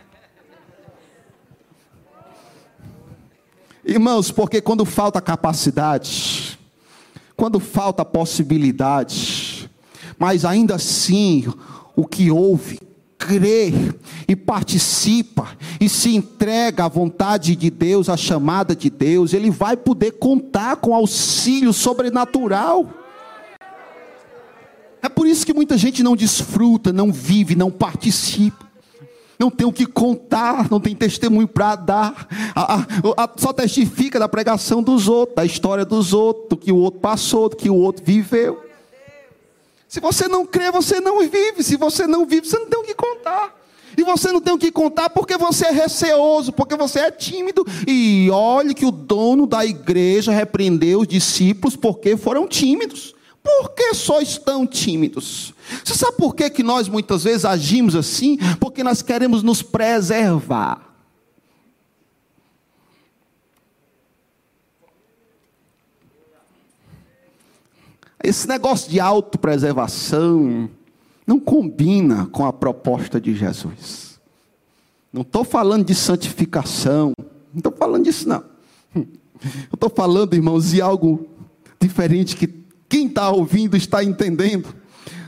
Irmãos, 3.85 4.31
porque 4.31 4.59
quando 4.59 4.83
falta 4.83 5.21
capacidade, 5.21 6.57
quando 7.35 7.59
falta 7.59 8.03
possibilidade, 8.03 9.69
mas 10.17 10.43
ainda 10.43 10.73
assim 10.73 11.45
o 11.95 12.07
que 12.07 12.31
houve 12.31 12.79
crê 13.31 13.71
e 14.27 14.35
participa 14.35 15.47
e 15.79 15.87
se 15.87 16.13
entrega 16.15 16.85
à 16.85 16.87
vontade 16.89 17.55
de 17.55 17.69
Deus, 17.69 18.09
à 18.09 18.17
chamada 18.17 18.75
de 18.75 18.89
Deus, 18.89 19.33
ele 19.33 19.49
vai 19.49 19.77
poder 19.77 20.11
contar 20.13 20.75
com 20.77 20.93
auxílio 20.93 21.71
sobrenatural. 21.71 22.89
É 25.01 25.07
por 25.07 25.25
isso 25.25 25.45
que 25.45 25.53
muita 25.53 25.77
gente 25.77 26.03
não 26.03 26.15
desfruta, 26.15 26.91
não 26.91 27.11
vive, 27.11 27.55
não 27.55 27.71
participa. 27.71 28.69
Não 29.39 29.49
tem 29.49 29.65
o 29.65 29.73
que 29.73 29.87
contar, 29.87 30.69
não 30.69 30.79
tem 30.79 30.95
testemunho 30.95 31.47
para 31.47 31.75
dar, 31.75 32.27
a, 32.53 32.75
a, 32.75 32.85
a, 33.23 33.29
só 33.37 33.51
testifica 33.51 34.19
da 34.19 34.29
pregação 34.29 34.83
dos 34.83 35.07
outros, 35.07 35.35
da 35.35 35.43
história 35.43 35.83
dos 35.83 36.13
outros, 36.13 36.49
do 36.49 36.57
que 36.57 36.71
o 36.71 36.75
outro 36.75 36.99
passou, 36.99 37.49
do 37.49 37.55
que 37.55 37.67
o 37.67 37.75
outro 37.75 38.05
viveu. 38.05 38.70
Se 39.91 39.99
você 39.99 40.25
não 40.25 40.45
crê, 40.45 40.71
você 40.71 41.01
não 41.01 41.19
vive. 41.19 41.61
Se 41.61 41.75
você 41.75 42.07
não 42.07 42.25
vive, 42.25 42.47
você 42.47 42.57
não 42.57 42.65
tem 42.65 42.79
o 42.79 42.83
que 42.83 42.93
contar. 42.93 43.53
E 43.97 44.03
você 44.05 44.31
não 44.31 44.39
tem 44.39 44.53
o 44.53 44.57
que 44.57 44.71
contar 44.71 45.09
porque 45.09 45.35
você 45.35 45.65
é 45.65 45.71
receoso, 45.71 46.53
porque 46.53 46.77
você 46.77 46.99
é 46.99 47.11
tímido. 47.11 47.65
E 47.85 48.29
olhe 48.31 48.73
que 48.73 48.85
o 48.85 48.91
dono 48.91 49.45
da 49.45 49.65
igreja 49.65 50.31
repreendeu 50.31 51.01
os 51.01 51.07
discípulos 51.09 51.75
porque 51.75 52.15
foram 52.15 52.47
tímidos. 52.47 53.13
Por 53.43 53.71
que 53.71 53.93
só 53.93 54.21
estão 54.21 54.65
tímidos? 54.65 55.53
Você 55.83 55.93
sabe 55.93 56.15
por 56.15 56.35
que, 56.35 56.49
que 56.49 56.63
nós 56.63 56.87
muitas 56.87 57.25
vezes 57.25 57.43
agimos 57.43 57.93
assim? 57.93 58.37
Porque 58.61 58.85
nós 58.85 59.01
queremos 59.01 59.43
nos 59.43 59.61
preservar. 59.61 60.90
Esse 68.23 68.47
negócio 68.47 68.89
de 68.89 68.99
autopreservação 68.99 70.69
não 71.25 71.39
combina 71.39 72.27
com 72.27 72.45
a 72.45 72.53
proposta 72.53 73.19
de 73.19 73.35
Jesus. 73.35 74.19
Não 75.11 75.21
estou 75.21 75.43
falando 75.43 75.85
de 75.85 75.95
santificação, 75.95 77.13
não 77.53 77.57
estou 77.57 77.73
falando 77.73 78.03
disso, 78.05 78.27
não. 78.27 78.43
Eu 78.95 79.73
estou 79.73 79.89
falando, 79.89 80.35
irmãos, 80.35 80.69
de 80.69 80.81
algo 80.81 81.27
diferente 81.79 82.35
que 82.35 82.47
quem 82.87 83.07
está 83.07 83.29
ouvindo 83.29 83.75
está 83.75 84.03
entendendo. 84.03 84.75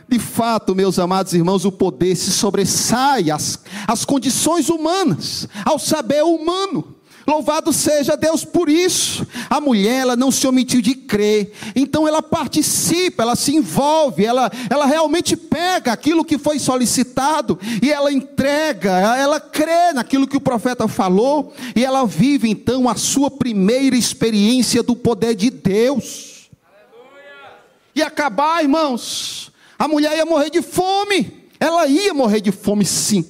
De 0.07 0.19
fato, 0.19 0.75
meus 0.75 0.99
amados 0.99 1.33
irmãos, 1.33 1.65
o 1.65 1.71
poder 1.71 2.15
se 2.15 2.31
sobressai 2.31 3.31
às, 3.31 3.63
às 3.87 4.05
condições 4.05 4.69
humanas, 4.69 5.47
ao 5.65 5.79
saber 5.79 6.23
humano. 6.23 6.95
Louvado 7.25 7.71
seja 7.71 8.17
Deus 8.17 8.43
por 8.43 8.69
isso. 8.69 9.25
A 9.49 9.61
mulher, 9.61 10.01
ela 10.01 10.15
não 10.15 10.29
se 10.29 10.45
omitiu 10.45 10.81
de 10.81 10.93
crer. 10.93 11.53
Então 11.75 12.07
ela 12.07 12.21
participa, 12.21 13.23
ela 13.23 13.35
se 13.35 13.55
envolve, 13.55 14.25
ela, 14.25 14.51
ela 14.69 14.85
realmente 14.85 15.37
pega 15.37 15.93
aquilo 15.93 16.25
que 16.25 16.37
foi 16.37 16.59
solicitado 16.59 17.57
e 17.81 17.91
ela 17.91 18.11
entrega, 18.11 18.91
ela 19.15 19.39
crê 19.39 19.93
naquilo 19.93 20.27
que 20.27 20.37
o 20.37 20.41
profeta 20.41 20.87
falou 20.87 21.53
e 21.75 21.83
ela 21.83 22.05
vive 22.05 22.49
então 22.49 22.89
a 22.89 22.95
sua 22.95 23.31
primeira 23.31 23.95
experiência 23.95 24.83
do 24.83 24.95
poder 24.95 25.35
de 25.35 25.49
Deus. 25.49 26.49
Aleluia. 26.61 27.57
E 27.95 28.01
acabar, 28.01 28.61
irmãos, 28.61 29.51
a 29.79 29.87
mulher 29.87 30.17
ia 30.17 30.25
morrer 30.25 30.49
de 30.49 30.61
fome. 30.61 31.43
Ela 31.59 31.87
ia 31.87 32.13
morrer 32.13 32.41
de 32.41 32.51
fome, 32.51 32.85
sim. 32.85 33.25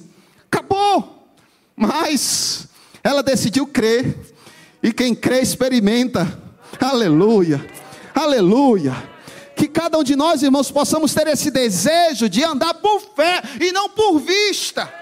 Acabou. 0.50 1.28
Mas 1.76 2.68
ela 3.04 3.22
decidiu 3.22 3.66
crer. 3.66 4.18
E 4.82 4.92
quem 4.92 5.14
crê 5.14 5.40
experimenta. 5.40 6.40
Aleluia. 6.80 7.64
Aleluia. 8.14 8.94
Que 9.54 9.68
cada 9.68 9.98
um 9.98 10.02
de 10.02 10.16
nós, 10.16 10.42
irmãos, 10.42 10.70
possamos 10.70 11.12
ter 11.14 11.26
esse 11.26 11.50
desejo 11.50 12.28
de 12.28 12.42
andar 12.42 12.74
por 12.74 13.00
fé 13.14 13.42
e 13.60 13.70
não 13.70 13.90
por 13.90 14.18
vista. 14.18 14.92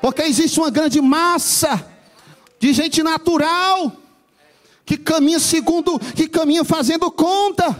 Porque 0.00 0.22
existe 0.22 0.58
uma 0.58 0.70
grande 0.70 1.00
massa 1.00 1.86
de 2.58 2.72
gente 2.72 3.02
natural 3.02 3.92
que 4.84 4.96
caminha 4.96 5.38
segundo, 5.38 5.98
que 5.98 6.28
caminha 6.28 6.64
fazendo 6.64 7.10
conta, 7.10 7.74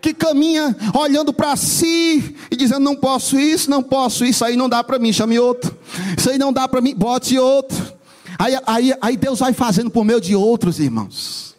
que 0.00 0.14
caminha 0.14 0.76
olhando 0.94 1.32
para 1.32 1.56
si 1.56 2.36
e 2.50 2.56
dizendo: 2.56 2.80
não 2.80 2.96
posso 2.96 3.38
isso, 3.38 3.70
não 3.70 3.82
posso 3.82 4.24
isso, 4.24 4.44
aí 4.44 4.56
não 4.56 4.68
dá 4.68 4.82
para 4.82 4.98
mim, 4.98 5.12
chame 5.12 5.38
outro, 5.38 5.76
isso 6.16 6.30
aí 6.30 6.38
não 6.38 6.52
dá 6.52 6.68
para 6.68 6.80
mim, 6.80 6.94
bote 6.94 7.38
outro. 7.38 7.94
Aí, 8.38 8.58
aí, 8.66 8.94
aí 9.00 9.16
Deus 9.16 9.38
vai 9.38 9.52
fazendo 9.52 9.90
por 9.90 10.04
meio 10.04 10.20
de 10.20 10.34
outros 10.34 10.80
irmãos. 10.80 11.54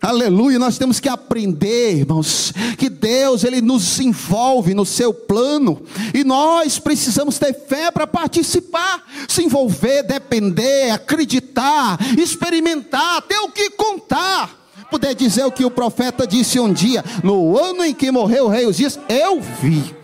Aleluia, 0.00 0.60
nós 0.60 0.78
temos 0.78 1.00
que 1.00 1.08
aprender, 1.08 1.96
irmãos, 1.96 2.52
que 2.76 2.88
Deus 2.88 3.42
ele 3.42 3.60
nos 3.60 3.98
envolve 3.98 4.72
no 4.72 4.86
seu 4.86 5.12
plano 5.12 5.82
e 6.14 6.22
nós 6.22 6.78
precisamos 6.78 7.36
ter 7.36 7.52
fé 7.52 7.90
para 7.90 8.06
participar, 8.06 9.02
se 9.26 9.42
envolver, 9.42 10.04
depender, 10.04 10.90
acreditar, 10.90 11.98
experimentar, 12.16 13.22
ter 13.22 13.38
o 13.38 13.50
que 13.50 13.70
contar. 13.70 14.57
Poder 14.90 15.14
dizer 15.14 15.44
o 15.44 15.52
que 15.52 15.64
o 15.64 15.70
profeta 15.70 16.26
disse 16.26 16.58
um 16.58 16.72
dia, 16.72 17.04
no 17.22 17.58
ano 17.58 17.84
em 17.84 17.94
que 17.94 18.10
morreu 18.10 18.46
o 18.46 18.48
rei 18.48 18.66
Uzias, 18.66 18.98
eu 19.08 19.40
vi. 19.40 19.94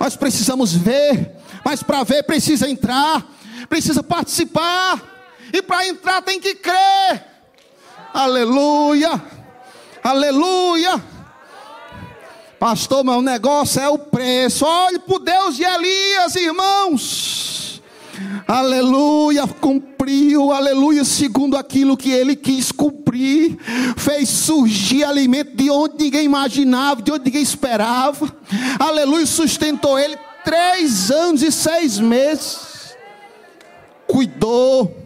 Nós 0.00 0.16
precisamos 0.16 0.74
ver, 0.74 1.36
mas 1.64 1.82
para 1.82 2.02
ver 2.02 2.24
precisa 2.24 2.68
entrar, 2.68 3.24
precisa 3.68 4.02
participar. 4.02 5.00
E 5.52 5.62
para 5.62 5.86
entrar 5.86 6.22
tem 6.22 6.40
que 6.40 6.54
crer. 6.56 7.24
Aleluia. 8.12 9.22
Aleluia. 10.02 11.02
Pastor, 12.58 13.04
meu 13.04 13.20
negócio 13.20 13.80
é 13.80 13.88
o 13.88 13.98
preço. 13.98 14.64
Olhe 14.64 14.98
para 14.98 15.18
Deus 15.18 15.56
de 15.56 15.64
Elias, 15.64 16.34
irmãos. 16.36 17.65
Aleluia, 18.46 19.46
cumpriu, 19.46 20.52
aleluia, 20.52 21.04
segundo 21.04 21.56
aquilo 21.56 21.96
que 21.96 22.10
ele 22.10 22.34
quis 22.34 22.72
cumprir, 22.72 23.58
fez 23.96 24.28
surgir 24.28 25.04
alimento 25.04 25.56
de 25.56 25.70
onde 25.70 26.04
ninguém 26.04 26.24
imaginava, 26.24 27.02
de 27.02 27.12
onde 27.12 27.24
ninguém 27.26 27.42
esperava, 27.42 28.34
aleluia, 28.78 29.26
sustentou 29.26 29.98
ele 29.98 30.16
três 30.44 31.10
anos 31.10 31.42
e 31.42 31.50
seis 31.50 31.98
meses, 31.98 32.96
cuidou, 34.06 34.96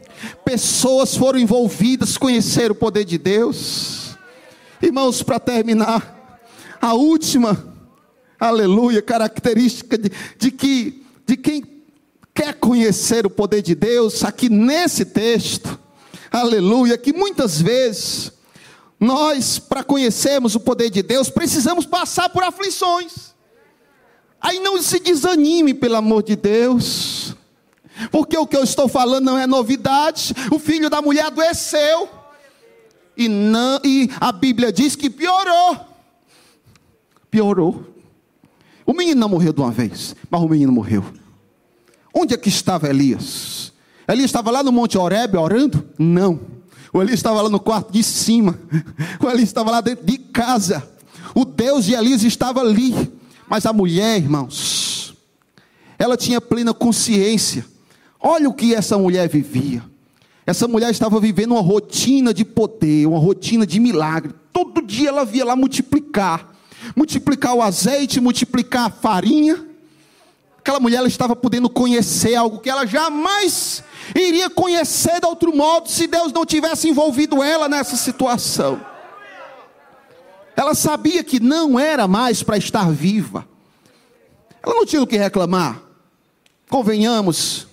pessoas 0.45 1.17
foram 1.17 1.39
envolvidas, 1.39 2.19
conheceram 2.19 2.73
o 2.75 2.79
poder 2.79 3.05
de 3.05 3.19
Deus. 3.19 4.17
Irmãos, 4.83 5.23
para 5.23 5.41
terminar, 5.41 6.39
a 6.81 6.95
última, 6.95 7.75
aleluia, 8.39 9.03
característica 9.03 9.99
de, 9.99 10.11
de 10.39 10.51
que 10.51 11.01
de 11.31 11.37
quem 11.37 11.63
quer 12.41 12.55
conhecer 12.55 13.26
o 13.26 13.30
poder 13.30 13.61
de 13.61 13.74
Deus, 13.74 14.24
aqui 14.24 14.49
nesse 14.49 15.05
texto, 15.05 15.78
aleluia, 16.32 16.97
que 16.97 17.12
muitas 17.12 17.61
vezes 17.61 18.32
nós, 18.99 19.59
para 19.59 19.84
conhecermos 19.84 20.55
o 20.55 20.61
poder 20.61 20.88
de 20.88 21.03
Deus, 21.03 21.28
precisamos 21.28 21.84
passar 21.84 22.30
por 22.30 22.43
aflições. 22.43 23.34
Aí 24.41 24.59
não 24.59 24.80
se 24.80 25.01
desanime, 25.01 25.74
pelo 25.74 25.97
amor 25.97 26.22
de 26.22 26.34
Deus. 26.34 27.36
Porque 28.11 28.38
o 28.38 28.47
que 28.47 28.57
eu 28.57 28.64
estou 28.64 28.88
falando 28.88 29.26
não 29.26 29.36
é 29.36 29.47
novidade. 29.47 30.32
O 30.51 30.59
filho 30.59 30.88
da 30.88 31.03
mulher 31.03 31.26
adoeceu. 31.26 32.09
E, 33.18 33.28
não, 33.28 33.80
e 33.84 34.09
a 34.18 34.32
Bíblia 34.32 34.72
diz 34.72 34.97
que 34.97 35.11
piorou. 35.11 35.78
Piorou. 37.30 37.84
O 38.86 38.95
menino 38.95 39.20
não 39.20 39.28
morreu 39.28 39.53
de 39.53 39.61
uma 39.61 39.70
vez, 39.70 40.16
mas 40.30 40.41
o 40.41 40.49
menino 40.49 40.72
morreu. 40.72 41.20
Onde 42.13 42.35
é 42.35 42.37
que 42.37 42.49
estava 42.49 42.89
Elias? 42.89 43.73
Elias 44.09 44.27
estava 44.27 44.51
lá 44.51 44.63
no 44.63 44.73
Monte 44.73 44.99
Horebe 44.99 45.37
orando? 45.37 45.89
Não. 45.99 46.41
O 46.93 47.01
Elias 47.01 47.19
estava 47.19 47.41
lá 47.43 47.49
no 47.49 47.61
quarto 47.61 47.93
de 47.93 48.03
cima. 48.03 48.59
O 49.21 49.29
Elias 49.29 49.49
estava 49.49 49.71
lá 49.71 49.81
dentro 49.81 50.05
de 50.05 50.19
casa. 50.19 50.89
O 51.35 51.45
Deus 51.45 51.85
de 51.85 51.95
Elias 51.95 52.23
estava 52.25 52.61
ali. 52.61 53.13
Mas 53.49 53.67
a 53.67 53.73
mulher, 53.73 54.17
irmãos, 54.19 55.15
ela 55.99 56.17
tinha 56.17 56.41
plena 56.41 56.75
consciência 56.75 57.65
Olha 58.21 58.51
o 58.51 58.55
que 58.55 58.75
essa 58.75 58.99
mulher 58.99 59.29
vivia. 59.29 59.83
Essa 60.47 60.69
mulher 60.69 60.91
estava 60.91 61.19
vivendo 61.19 61.53
uma 61.53 61.63
rotina 61.63 62.35
de 62.35 62.45
poder, 62.45 63.07
uma 63.07 63.19
rotina 63.19 63.67
de 63.67 63.81
milagre. 63.81 64.35
Todo 64.53 64.83
dia 64.83 65.09
ela 65.09 65.25
via 65.25 65.45
lá 65.45 65.57
multiplicar, 65.57 66.55
multiplicar 66.95 67.55
o 67.55 67.63
azeite, 67.63 68.21
multiplicar 68.21 68.87
a 68.87 68.91
farinha. 68.91 69.67
Aquela 70.61 70.79
mulher 70.79 71.03
estava 71.07 71.35
podendo 71.35 71.71
conhecer 71.71 72.35
algo 72.35 72.59
que 72.59 72.69
ela 72.69 72.85
jamais 72.85 73.83
iria 74.15 74.51
conhecer 74.51 75.19
de 75.19 75.27
outro 75.27 75.57
modo 75.57 75.89
se 75.89 76.07
Deus 76.07 76.35
não 76.35 76.45
tivesse 76.45 76.87
envolvido 76.87 77.43
ela 77.43 77.67
nessa 77.67 77.97
situação. 77.97 78.79
Ela 80.55 80.75
sabia 80.75 81.25
que 81.25 81.41
não 81.41 81.81
era 81.81 82.07
mais 82.07 82.43
para 82.43 82.59
estar 82.59 82.91
viva. 82.91 83.49
Ela 84.63 84.75
não 84.75 84.85
tinha 84.85 85.03
o 85.03 85.07
que 85.07 85.17
reclamar. 85.17 85.81
Convenhamos, 86.69 87.67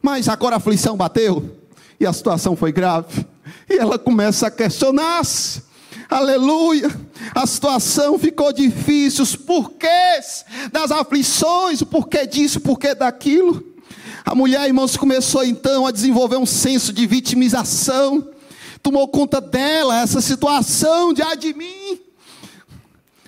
mas 0.00 0.26
agora 0.26 0.56
a 0.56 0.58
aflição 0.58 0.96
bateu 0.96 1.54
e 2.00 2.06
a 2.06 2.14
situação 2.14 2.56
foi 2.56 2.72
grave. 2.72 3.26
E 3.68 3.76
ela 3.76 3.98
começa 3.98 4.46
a 4.46 4.50
questionar-se. 4.50 5.64
Aleluia. 6.10 6.90
A 7.34 7.46
situação 7.46 8.18
ficou 8.18 8.52
difícil, 8.52 9.22
os 9.22 9.36
porquês 9.36 10.44
das 10.72 10.90
aflições, 10.90 11.80
o 11.80 11.86
porquê 11.86 12.26
disso, 12.26 12.58
o 12.58 12.62
porquê 12.62 12.94
daquilo. 12.94 13.64
A 14.24 14.34
mulher, 14.34 14.66
irmãos, 14.66 14.96
começou 14.96 15.44
então 15.44 15.86
a 15.86 15.92
desenvolver 15.92 16.36
um 16.36 16.46
senso 16.46 16.92
de 16.92 17.06
vitimização. 17.06 18.28
Tomou 18.82 19.06
conta 19.08 19.40
dela 19.40 20.00
essa 20.00 20.20
situação 20.20 21.12
de 21.12 21.54
mim. 21.54 22.00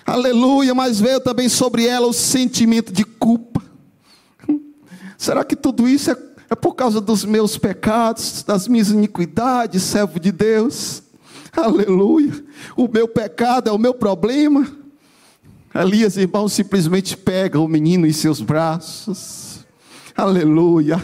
Aleluia, 0.05 0.75
mas 0.75 0.99
veio 0.99 1.21
também 1.21 1.47
sobre 1.47 1.87
ela 1.87 2.07
o 2.07 2.13
sentimento 2.13 2.91
de 2.91 3.05
culpa. 3.05 3.63
Será 5.17 5.45
que 5.45 5.55
tudo 5.55 5.87
isso 5.87 6.11
é 6.11 6.17
é 6.53 6.55
por 6.55 6.75
causa 6.75 7.01
dos 7.01 7.25
meus 7.25 7.57
pecados, 7.57 8.43
das 8.43 8.67
minhas 8.67 8.89
iniquidades, 8.89 9.81
servo 9.81 10.19
de 10.19 10.31
Deus. 10.31 11.02
Aleluia. 11.55 12.33
O 12.75 12.87
meu 12.87 13.07
pecado 13.07 13.69
é 13.69 13.71
o 13.71 13.77
meu 13.77 13.93
problema. 13.93 14.67
Elias, 15.73 16.17
irmãos, 16.17 16.53
simplesmente 16.53 17.15
pega 17.17 17.59
o 17.59 17.67
menino 17.67 18.05
em 18.05 18.13
seus 18.13 18.41
braços. 18.41 19.65
Aleluia. 20.15 21.01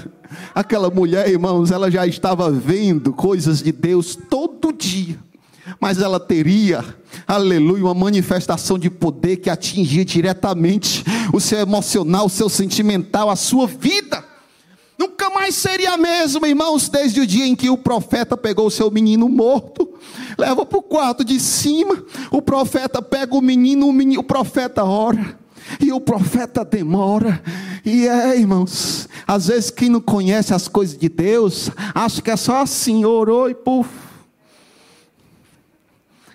Aquela 0.53 0.89
mulher, 0.89 1.27
irmãos, 1.29 1.71
ela 1.71 1.89
já 1.89 2.05
estava 2.05 2.51
vendo 2.51 3.13
coisas 3.13 3.63
de 3.63 3.71
Deus 3.71 4.15
todo 4.15 4.71
dia. 4.71 5.17
Mas 5.79 5.99
ela 5.99 6.19
teria, 6.19 6.83
aleluia, 7.27 7.85
uma 7.85 7.93
manifestação 7.93 8.77
de 8.77 8.89
poder 8.89 9.37
que 9.37 9.49
atingia 9.49 10.03
diretamente 10.03 11.03
o 11.33 11.39
seu 11.39 11.59
emocional, 11.59 12.25
o 12.25 12.29
seu 12.29 12.49
sentimental, 12.49 13.29
a 13.29 13.35
sua 13.35 13.67
vida. 13.67 14.23
Nunca 14.99 15.29
mais 15.29 15.55
seria 15.55 15.93
a 15.93 15.97
mesma, 15.97 16.45
irmãos, 16.45 16.89
desde 16.89 17.21
o 17.21 17.25
dia 17.25 17.47
em 17.47 17.55
que 17.55 17.69
o 17.69 17.77
profeta 17.77 18.35
pegou 18.35 18.67
o 18.67 18.71
seu 18.71 18.91
menino 18.91 19.29
morto, 19.29 19.93
leva 20.37 20.65
para 20.65 20.77
o 20.77 20.81
quarto 20.81 21.23
de 21.23 21.39
cima, 21.39 22.03
o 22.29 22.41
profeta 22.41 23.01
pega 23.01 23.33
o 23.33 23.41
menino, 23.41 23.87
o, 23.87 23.93
menino, 23.93 24.19
o 24.19 24.23
profeta 24.25 24.83
ora, 24.83 25.39
e 25.79 25.93
o 25.93 26.01
profeta 26.01 26.65
demora. 26.65 27.41
E 27.85 28.09
é, 28.09 28.37
irmãos, 28.37 29.07
às 29.25 29.47
vezes 29.47 29.71
quem 29.71 29.87
não 29.87 30.01
conhece 30.01 30.53
as 30.53 30.67
coisas 30.67 30.97
de 30.97 31.07
Deus, 31.07 31.71
acha 31.95 32.21
que 32.21 32.29
é 32.29 32.35
só 32.35 32.57
assim, 32.57 33.05
orou 33.05 33.49
e 33.49 33.55
puf. 33.55 33.89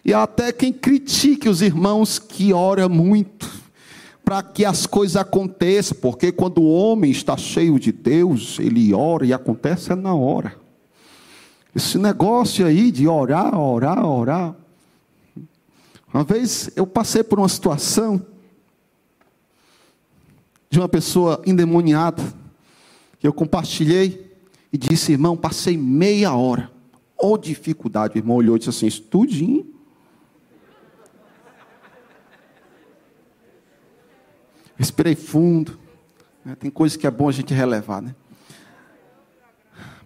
E 0.02 0.14
até 0.14 0.52
quem 0.52 0.72
critique 0.72 1.50
os 1.50 1.60
irmãos 1.60 2.18
que 2.18 2.54
ora 2.54 2.88
muito 2.88 3.63
para 4.24 4.42
que 4.42 4.64
as 4.64 4.86
coisas 4.86 5.16
aconteçam, 5.16 5.98
porque 6.00 6.32
quando 6.32 6.58
o 6.58 6.72
homem 6.72 7.10
está 7.10 7.36
cheio 7.36 7.78
de 7.78 7.92
Deus, 7.92 8.58
ele 8.58 8.94
ora 8.94 9.26
e 9.26 9.32
acontece 9.32 9.92
é 9.92 9.94
na 9.94 10.14
hora. 10.14 10.56
Esse 11.74 11.98
negócio 11.98 12.64
aí 12.64 12.90
de 12.90 13.06
orar, 13.06 13.58
orar, 13.58 14.06
orar. 14.06 14.56
Uma 16.12 16.24
vez 16.24 16.70
eu 16.76 16.86
passei 16.86 17.22
por 17.22 17.38
uma 17.38 17.48
situação 17.48 18.24
de 20.70 20.78
uma 20.78 20.88
pessoa 20.88 21.42
endemoniada, 21.44 22.22
que 23.18 23.26
eu 23.26 23.32
compartilhei 23.32 24.32
e 24.72 24.78
disse, 24.78 25.12
irmão, 25.12 25.36
passei 25.36 25.76
meia 25.76 26.32
hora. 26.34 26.70
Ou 27.18 27.36
dificuldade, 27.36 28.16
o 28.16 28.18
irmão 28.18 28.36
olhou 28.36 28.56
e 28.56 28.58
disse 28.58 28.70
assim, 28.70 28.86
estudinho. 28.86 29.73
Respirei 34.76 35.14
fundo. 35.14 35.78
Né? 36.44 36.54
Tem 36.54 36.70
coisas 36.70 36.96
que 36.96 37.06
é 37.06 37.10
bom 37.10 37.28
a 37.28 37.32
gente 37.32 37.54
relevar, 37.54 38.02
né? 38.02 38.14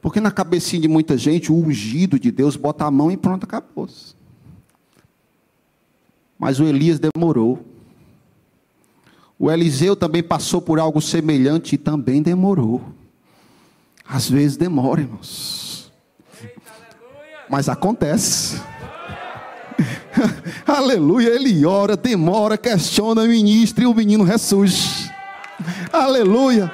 Porque 0.00 0.20
na 0.20 0.30
cabecinha 0.30 0.82
de 0.82 0.88
muita 0.88 1.18
gente, 1.18 1.50
o 1.50 1.56
ungido 1.56 2.18
de 2.18 2.30
Deus 2.30 2.56
bota 2.56 2.84
a 2.84 2.90
mão 2.90 3.10
e 3.10 3.16
pronto, 3.16 3.44
acabou. 3.44 3.88
Mas 6.38 6.60
o 6.60 6.64
Elias 6.64 7.00
demorou. 7.00 7.64
O 9.38 9.50
Eliseu 9.50 9.96
também 9.96 10.22
passou 10.22 10.62
por 10.62 10.78
algo 10.78 11.00
semelhante 11.00 11.74
e 11.74 11.78
também 11.78 12.22
demorou. 12.22 12.82
Às 14.04 14.30
vezes 14.30 14.56
demora, 14.56 15.00
irmãos. 15.00 15.92
Mas 17.48 17.68
acontece. 17.68 18.60
Aleluia, 20.66 21.28
ele 21.28 21.64
ora, 21.64 21.96
demora, 21.96 22.56
questiona, 22.56 23.24
ministra 23.24 23.84
e 23.84 23.86
o 23.86 23.94
menino 23.94 24.24
ressurge. 24.24 25.10
Aleluia. 25.92 26.70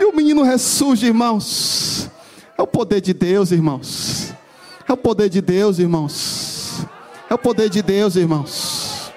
E 0.00 0.04
o 0.04 0.14
menino 0.14 0.42
ressurge, 0.42 1.06
irmãos. 1.06 2.10
É 2.56 2.62
o 2.62 2.66
poder 2.66 3.00
de 3.00 3.12
Deus, 3.12 3.50
irmãos. 3.50 4.32
É 4.88 4.92
o 4.92 4.96
poder 4.96 5.28
de 5.28 5.40
Deus, 5.40 5.78
irmãos. 5.78 6.86
É 7.28 7.34
o 7.34 7.38
poder 7.38 7.68
de 7.68 7.82
Deus, 7.82 8.16
irmãos. 8.16 9.12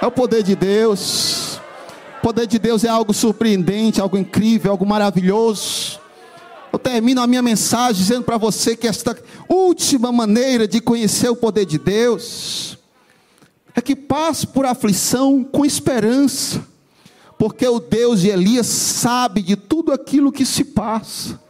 É 0.00 0.06
o 0.06 0.10
poder 0.10 0.42
de 0.42 0.54
Deus. 0.54 1.56
O 2.18 2.22
poder 2.22 2.46
de 2.46 2.58
Deus 2.58 2.84
é 2.84 2.88
algo 2.88 3.12
surpreendente, 3.12 4.00
algo 4.00 4.16
incrível, 4.16 4.70
algo 4.72 4.86
maravilhoso. 4.86 6.00
Eu 6.72 6.78
termino 6.78 7.20
a 7.22 7.26
minha 7.26 7.42
mensagem 7.42 8.02
dizendo 8.02 8.24
para 8.24 8.36
você 8.36 8.76
que 8.76 8.88
esta 8.88 9.16
última 9.48 10.10
maneira 10.10 10.66
de 10.66 10.80
conhecer 10.80 11.28
o 11.28 11.36
poder 11.36 11.64
de 11.64 11.78
Deus 11.78 12.76
é 13.74 13.80
que 13.80 13.96
passe 13.96 14.46
por 14.46 14.64
aflição 14.64 15.42
com 15.42 15.64
esperança, 15.64 16.64
porque 17.38 17.66
o 17.66 17.80
Deus 17.80 18.20
de 18.20 18.28
Elias 18.28 18.66
sabe 18.66 19.42
de 19.42 19.56
tudo 19.56 19.92
aquilo 19.92 20.30
que 20.30 20.46
se 20.46 20.64
passa, 20.64 21.40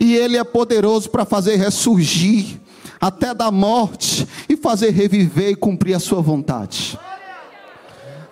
e 0.00 0.14
Ele 0.14 0.36
é 0.36 0.44
poderoso 0.44 1.08
para 1.08 1.24
fazer 1.24 1.56
ressurgir 1.56 2.60
até 3.00 3.32
da 3.32 3.50
morte 3.50 4.26
e 4.48 4.56
fazer 4.56 4.90
reviver 4.90 5.50
e 5.50 5.56
cumprir 5.56 5.94
a 5.94 6.00
Sua 6.00 6.20
vontade. 6.20 6.98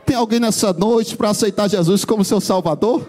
Tem 0.04 0.16
alguém 0.16 0.40
nessa 0.40 0.72
noite 0.72 1.16
para 1.16 1.30
aceitar 1.30 1.68
Jesus 1.68 2.04
como 2.04 2.24
seu 2.24 2.40
Salvador? 2.40 3.08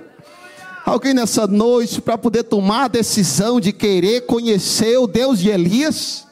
Alguém 0.85 1.13
nessa 1.13 1.47
noite 1.47 2.01
para 2.01 2.17
poder 2.17 2.43
tomar 2.43 2.85
a 2.85 2.87
decisão 2.89 3.59
de 3.59 3.73
querer 3.73 4.25
conhecer 4.25 4.97
o 4.97 5.07
Deus 5.07 5.39
de 5.39 5.49
Elias? 5.49 6.22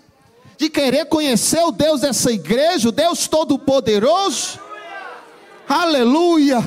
De 0.61 0.69
querer 0.69 1.05
conhecer 1.05 1.59
o 1.63 1.71
Deus 1.71 2.01
dessa 2.01 2.31
igreja, 2.31 2.89
o 2.89 2.91
Deus 2.91 3.27
Todo-Poderoso? 3.27 4.59
Aleluia! 5.67 6.63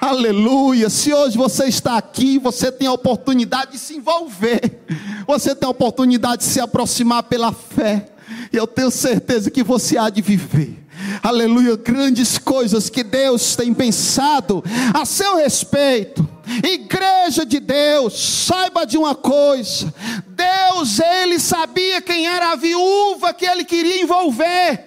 Aleluia! 0.00 0.88
Se 0.88 1.12
hoje 1.12 1.36
você 1.36 1.66
está 1.66 1.98
aqui, 1.98 2.38
você 2.38 2.72
tem 2.72 2.88
a 2.88 2.92
oportunidade 2.94 3.72
de 3.72 3.78
se 3.78 3.94
envolver, 3.94 4.80
você 5.28 5.54
tem 5.54 5.66
a 5.66 5.70
oportunidade 5.70 6.38
de 6.38 6.44
se 6.44 6.60
aproximar 6.60 7.24
pela 7.24 7.52
fé, 7.52 8.08
eu 8.50 8.66
tenho 8.66 8.90
certeza 8.90 9.50
que 9.50 9.62
você 9.62 9.98
há 9.98 10.08
de 10.08 10.22
viver 10.22 10.85
aleluia, 11.22 11.76
grandes 11.76 12.38
coisas 12.38 12.88
que 12.88 13.02
Deus 13.02 13.56
tem 13.56 13.72
pensado 13.72 14.62
a 14.94 15.04
seu 15.04 15.36
respeito. 15.36 16.26
Igreja 16.62 17.44
de 17.44 17.58
Deus, 17.58 18.46
saiba 18.46 18.86
de 18.86 18.96
uma 18.96 19.14
coisa: 19.14 19.92
Deus, 20.28 21.00
Ele 21.00 21.38
sabia 21.38 22.00
quem 22.00 22.26
era 22.26 22.52
a 22.52 22.56
viúva 22.56 23.34
que 23.34 23.44
Ele 23.44 23.64
queria 23.64 24.02
envolver, 24.02 24.86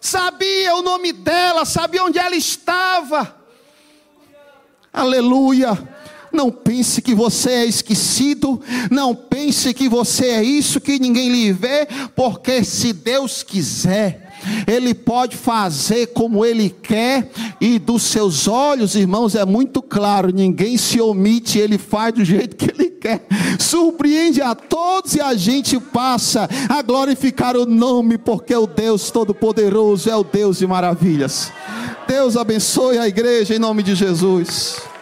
sabia 0.00 0.74
o 0.76 0.82
nome 0.82 1.12
dela, 1.12 1.64
sabia 1.64 2.04
onde 2.04 2.18
ela 2.18 2.36
estava, 2.36 3.36
aleluia. 4.92 5.94
Não 6.32 6.50
pense 6.50 7.00
que 7.00 7.14
você 7.14 7.50
é 7.50 7.64
esquecido, 7.64 8.60
não 8.90 9.14
pense 9.14 9.72
que 9.72 9.88
você 9.88 10.30
é 10.30 10.42
isso 10.42 10.80
que 10.80 10.98
ninguém 10.98 11.30
lhe 11.30 11.52
vê, 11.52 11.86
porque 12.16 12.64
se 12.64 12.92
Deus 12.92 13.44
quiser, 13.44 14.23
ele 14.66 14.94
pode 14.94 15.36
fazer 15.36 16.08
como 16.08 16.44
Ele 16.44 16.70
quer, 16.70 17.30
e 17.60 17.78
dos 17.78 18.02
seus 18.02 18.48
olhos, 18.48 18.94
irmãos, 18.94 19.34
é 19.34 19.44
muito 19.44 19.82
claro: 19.82 20.32
ninguém 20.32 20.76
se 20.76 21.00
omite, 21.00 21.58
Ele 21.58 21.78
faz 21.78 22.14
do 22.14 22.24
jeito 22.24 22.56
que 22.56 22.70
Ele 22.70 22.90
quer, 22.90 23.26
surpreende 23.58 24.40
a 24.40 24.54
todos, 24.54 25.14
e 25.14 25.20
a 25.20 25.34
gente 25.34 25.78
passa 25.78 26.48
a 26.68 26.82
glorificar 26.82 27.56
o 27.56 27.66
nome, 27.66 28.18
porque 28.18 28.54
o 28.54 28.66
Deus 28.66 29.10
Todo-Poderoso 29.10 30.08
é 30.08 30.16
o 30.16 30.24
Deus 30.24 30.58
de 30.58 30.66
maravilhas. 30.66 31.52
Deus 32.06 32.36
abençoe 32.36 32.98
a 32.98 33.08
igreja 33.08 33.54
em 33.54 33.58
nome 33.58 33.82
de 33.82 33.94
Jesus. 33.94 34.93